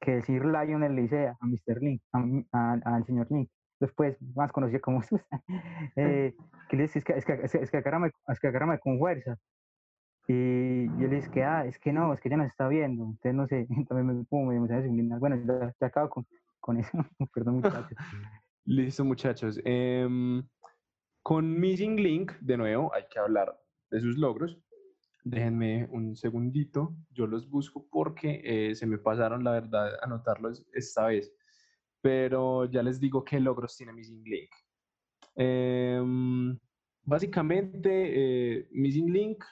[0.00, 1.80] que señor Lionel le dice a Mr.
[1.80, 3.48] Link, al señor Link,
[3.80, 5.42] después más conocido como Susan,
[5.96, 6.34] eh,
[6.68, 9.36] que le dice, es que, es que, es que, agárrame, es que agárrame con fuerza.
[10.30, 13.04] Y yo le dice que, ah, es que no, es que ya nos está viendo.
[13.04, 14.88] Entonces, no sé, también me pongo medio mensaje.
[15.18, 16.26] Bueno, ya, ya, acabo con,
[16.60, 16.90] con eso.
[17.34, 17.96] Perdón, muchachos.
[18.66, 19.58] Listo, muchachos.
[19.64, 20.42] Eh,
[21.22, 23.58] con Missing Link, de nuevo, hay que hablar
[23.90, 24.58] de sus logros.
[25.30, 31.06] Déjenme un segundito, yo los busco porque eh, se me pasaron, la verdad, anotarlos esta
[31.06, 31.32] vez
[32.00, 34.50] pero ya les digo qué logros tiene Missing Link.
[35.34, 36.00] Eh,
[37.02, 39.44] básicamente, Missing Link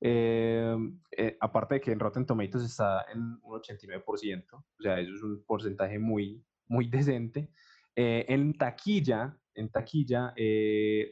[0.00, 0.76] Eh,
[1.16, 5.22] eh, aparte de que en Rotten Tomatoes está en un 89%, o sea, eso es
[5.22, 7.50] un porcentaje muy, muy decente.
[7.96, 10.32] Eh, en taquilla, en taquilla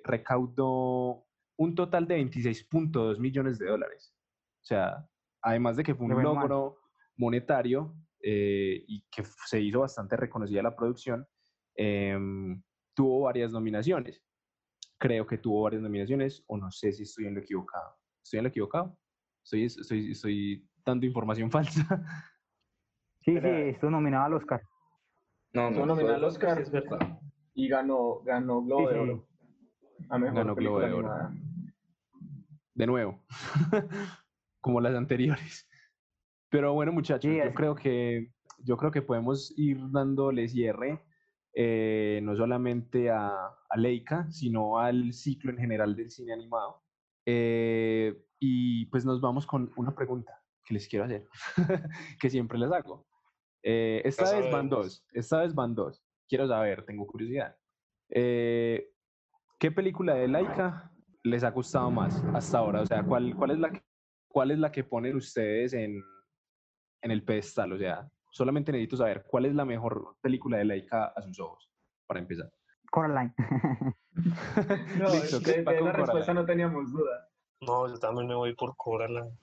[0.04, 1.25] recaudó
[1.56, 4.14] un total de 26.2 millones de dólares.
[4.62, 5.08] O sea,
[5.42, 6.78] además de que fue un logro
[7.16, 11.26] monetario y que se hizo bastante reconocida la producción,
[11.74, 12.62] em,
[12.94, 14.22] tuvo varias nominaciones.
[14.98, 17.96] Creo que tuvo varias nominaciones, o no sé si estoy en lo equivocado.
[18.22, 18.98] ¿Estoy en lo equivocado?
[19.44, 22.02] ¿Estoy, estoy, estoy dando información falsa?
[23.20, 24.62] Sí, sí, estuvo nominado al Oscar.
[25.52, 27.20] No, no, nominado al Oscar, es verdad.
[27.54, 29.28] Y ganó, ganó Globo de Oro.
[30.08, 31.30] ganó Globo de Oro.
[32.76, 33.24] De nuevo,
[34.60, 35.66] como las anteriores.
[36.50, 41.02] Pero bueno, muchachos, yo creo que yo creo que podemos ir dándole cierre
[41.54, 43.30] eh, no solamente a,
[43.68, 46.82] a, Leica, sino al ciclo en general del cine animado.
[47.24, 51.26] Eh, y pues nos vamos con una pregunta que les quiero hacer,
[52.20, 53.06] que siempre les hago.
[53.62, 56.04] Eh, esta vez van dos, esta vez van dos.
[56.28, 57.56] Quiero saber, tengo curiosidad.
[58.08, 58.92] ¿Qué
[59.74, 60.92] película de Laika
[61.26, 62.80] les ha gustado más hasta ahora?
[62.82, 63.82] O sea, ¿cuál, cuál, es, la que,
[64.28, 66.02] cuál es la que ponen ustedes en,
[67.02, 67.72] en el pedestal?
[67.72, 71.70] O sea, solamente necesito saber cuál es la mejor película de Laika a sus ojos,
[72.06, 72.50] para empezar.
[72.90, 73.34] Coraline.
[74.98, 77.28] no, Listo, de, de la respuesta no teníamos duda.
[77.60, 79.36] No, yo también me voy por Coraline.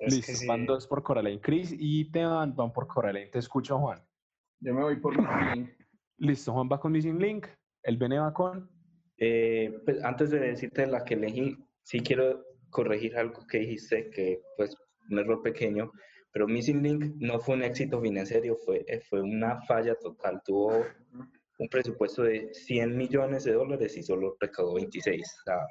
[0.00, 1.40] Listo, van dos por Coraline.
[1.40, 3.30] Chris y Teban van por Coraline.
[3.30, 4.02] Te escucho, Juan.
[4.60, 5.70] Yo me voy por Missing Link.
[6.18, 7.46] Listo, Juan va con Missing Link.
[7.82, 8.68] El Bene va con.
[9.24, 14.40] Eh, pues antes de decirte la que elegí, sí quiero corregir algo que dijiste, que
[14.56, 14.76] pues
[15.10, 15.92] un error pequeño.
[16.32, 20.42] Pero Missing Link no fue un éxito financiero, fue, eh, fue una falla total.
[20.44, 20.84] Tuvo
[21.58, 25.22] un presupuesto de 100 millones de dólares y solo recaudó 26.
[25.22, 25.66] O sea,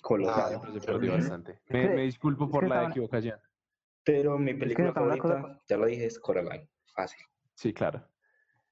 [0.00, 0.60] colosal.
[0.62, 1.58] Ah, bastante.
[1.70, 3.40] Me, me, disculpo por la equivocación.
[4.04, 6.68] Pero mi película favorita, ya lo dije, es Coraline.
[6.94, 7.24] Fácil.
[7.54, 8.06] Sí, claro.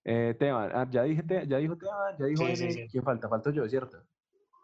[0.08, 2.88] Eh, Teban, ah, ya dije, ya dijo Teban, ya dijo sí, sí, sí.
[2.88, 3.28] ¿Quién falta?
[3.28, 3.98] Falto yo, ¿cierto?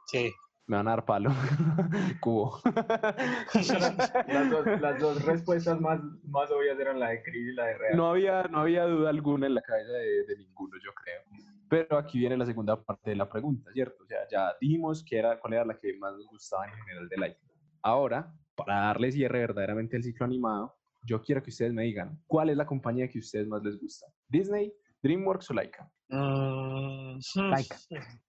[0.06, 0.32] Sí.
[0.68, 1.30] Me van a dar palo.
[2.20, 2.60] Cubo.
[2.64, 7.74] las, dos, las, dos, respuestas más, más obvias eran la de Chris y la de
[7.76, 7.96] Real.
[7.96, 11.22] No había, no había duda alguna en la cabeza de, de, ninguno, yo creo.
[11.68, 14.04] Pero aquí viene la segunda parte de la pregunta, ¿cierto?
[14.04, 17.08] O sea, ya dijimos que era, cuál era la que más nos gustaba en general
[17.08, 17.36] de Light.
[17.82, 22.50] Ahora, para darle cierre verdaderamente al ciclo animado, yo quiero que ustedes me digan cuál
[22.50, 24.06] es la compañía que a ustedes más les gusta.
[24.28, 24.72] ¿Disney,
[25.02, 25.90] DreamWorks o Laika?
[26.10, 27.18] Uh,
[27.50, 27.76] Laika.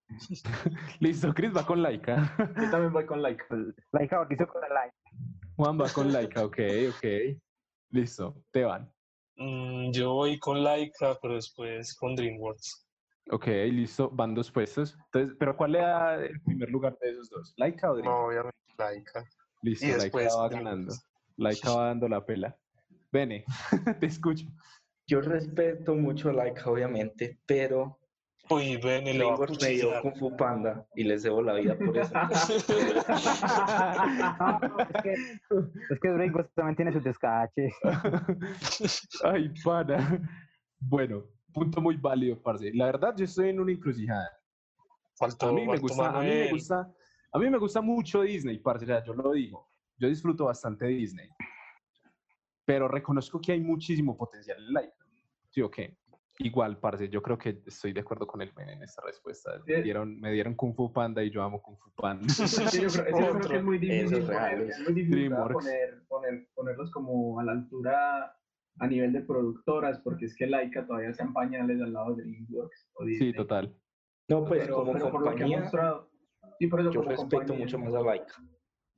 [0.99, 2.35] Listo, Chris va con Laika.
[2.37, 3.45] Yo también voy con Laika.
[3.91, 4.97] Laika hizo con la Laika.
[5.55, 6.59] Juan va con Laika, ok,
[6.89, 7.37] ok.
[7.91, 8.91] Listo, te van.
[9.37, 12.87] Mm, yo voy con Laika, pero después con DreamWorks.
[13.31, 14.97] Ok, listo, van dos puestos.
[15.05, 17.53] Entonces, ¿pero cuál era el primer lugar de esos dos?
[17.57, 18.19] ¿Laika o DreamWorks?
[18.19, 19.25] No, obviamente Laika.
[19.61, 20.93] Listo, Laika va ganando.
[21.37, 22.57] Laika va dando la pela.
[23.11, 23.45] Bene,
[23.99, 24.47] te escucho.
[25.07, 27.99] Yo respeto mucho a Laika, obviamente, pero
[28.49, 32.13] Uy, ven y me dio Kung Fu Panda y les debo la vida por eso.
[34.89, 35.13] es que,
[35.89, 37.73] es que DreamWorks también tiene sus descaches.
[39.23, 40.19] Ay, pana.
[40.77, 41.23] Bueno,
[41.53, 42.73] punto muy válido, parce.
[42.73, 44.29] La verdad, yo estoy en una encrucijada.
[45.15, 46.93] Faltó, a mí me gusta, a mí me gusta,
[47.31, 48.85] a mí me gusta mucho Disney, parce.
[48.85, 49.69] Ya, yo lo digo.
[49.97, 51.29] Yo disfruto bastante Disney.
[52.65, 54.93] Pero reconozco que hay muchísimo potencial en Light.
[55.49, 55.97] ¿Sí o qué?
[56.39, 59.51] Igual, parce, yo creo que estoy de acuerdo con el Ben en esta respuesta.
[59.67, 62.27] Me dieron, me dieron Kung Fu Panda y yo amo Kung Fu Panda.
[62.27, 66.03] Sí, yo, creo, yo creo que es muy difícil, es poner, es muy difícil poner,
[66.07, 68.35] poner, ponerlos como a la altura
[68.79, 72.23] a nivel de productoras, porque es que Laika todavía está en pañales al lado de
[72.23, 73.31] DreamWorks o Disney.
[73.31, 73.75] Sí, total.
[74.27, 76.09] No, pues pero, como pero compañía, mostrado,
[76.57, 78.33] sí, por eso yo respeto compañía, mucho más a Laika.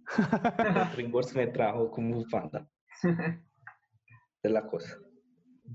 [0.95, 2.65] DreamWorks me trajo Kung Fu Panda.
[4.45, 4.97] es la cosa.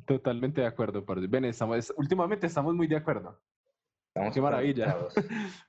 [0.07, 1.27] Totalmente de acuerdo, parce.
[1.27, 3.41] Ven, estamos, últimamente estamos muy de acuerdo.
[4.09, 4.97] Estamos Qué maravilla.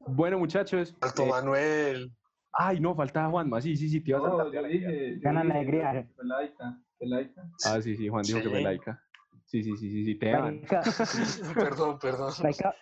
[0.00, 0.96] bueno, muchachos.
[1.00, 2.12] Alto eh, Manuel.
[2.52, 3.60] Ay, no, faltaba Juanma.
[3.60, 4.64] Sí, sí, sí, te ibas a saltar.
[5.20, 6.06] Gana alegría.
[6.18, 7.42] laica, laica.
[7.66, 8.64] Ah, sí, sí, Juan dijo que fue Sí.
[8.64, 9.00] laica.
[9.44, 10.60] Sí, sí, sí, sí, sí, te van.
[10.60, 10.82] Laika,
[11.54, 12.32] perdón, perdón.
[12.42, 12.74] Laika,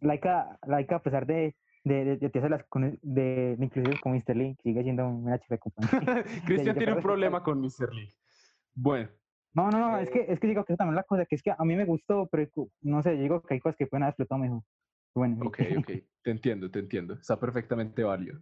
[0.00, 2.64] Laika, Laika, a pesar de, de, de, de, hacer las
[3.02, 4.36] de, de inclusive con Mr.
[4.36, 6.24] Link, sigue siendo una chica de compañía.
[6.46, 7.92] Cristian tiene un problema con Mr.
[7.92, 8.14] Lee.
[8.76, 9.08] Bueno,
[9.54, 11.34] No, no, no, es que, es que digo que eso también es la cosa, que
[11.34, 12.48] es que a mí me gustó, pero
[12.82, 14.62] no sé, digo que hay cosas que pueden haber explotado mejor.
[15.14, 15.90] Bueno, ok, ok.
[16.22, 17.14] Te entiendo, te entiendo.
[17.14, 18.38] Está perfectamente válido.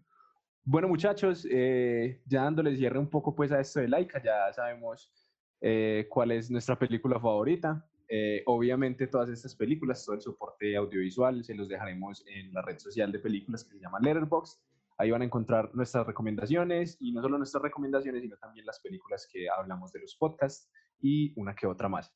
[0.64, 5.12] Bueno, muchachos, eh, ya dándole cierre un poco pues a esto de Laika, ya sabemos
[5.60, 7.86] eh, cuál es nuestra película favorita.
[8.08, 12.78] Eh, obviamente todas estas películas, todo el soporte audiovisual, se los dejaremos en la red
[12.78, 14.58] social de películas que se llama Letterboxd.
[14.96, 19.28] Ahí van a encontrar nuestras recomendaciones y no solo nuestras recomendaciones, sino también las películas
[19.30, 22.14] que hablamos de los podcasts y una que otra más.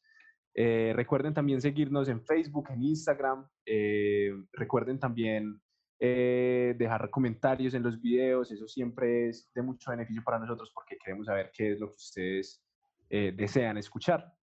[0.61, 3.49] Eh, recuerden también seguirnos en Facebook, en Instagram.
[3.65, 5.61] Eh, recuerden también
[6.01, 8.51] eh, dejar comentarios en los videos.
[8.51, 11.97] Eso siempre es de mucho beneficio para nosotros porque queremos saber qué es lo que
[11.97, 12.65] ustedes
[13.09, 14.35] desean escuchar.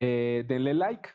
[0.00, 1.08] denle like,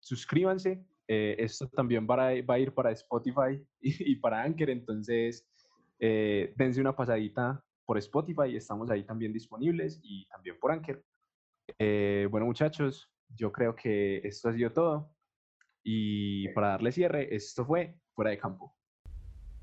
[0.00, 0.84] suscríbanse.
[1.06, 4.70] esto también va a, va a, ir para Spotify y, y para Anchor.
[4.70, 5.48] Entonces,
[5.98, 8.56] dense una pasadita por Spotify.
[8.56, 11.04] Estamos ahí también disponibles y también por Anchor.
[11.78, 15.14] bueno, muchachos, yo creo que esto ha sido todo.
[15.84, 18.74] Y para darle cierre, esto fue Fuera de Campo.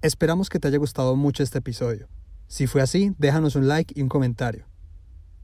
[0.01, 2.07] Esperamos que te haya gustado mucho este episodio.
[2.47, 4.65] Si fue así, déjanos un like y un comentario.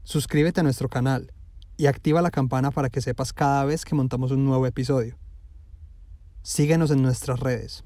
[0.02, 1.32] Suscríbete a nuestro canal
[1.76, 5.18] y activa la campana para que sepas cada vez que montamos un nuevo episodio.
[6.42, 7.84] Síguenos en nuestras redes.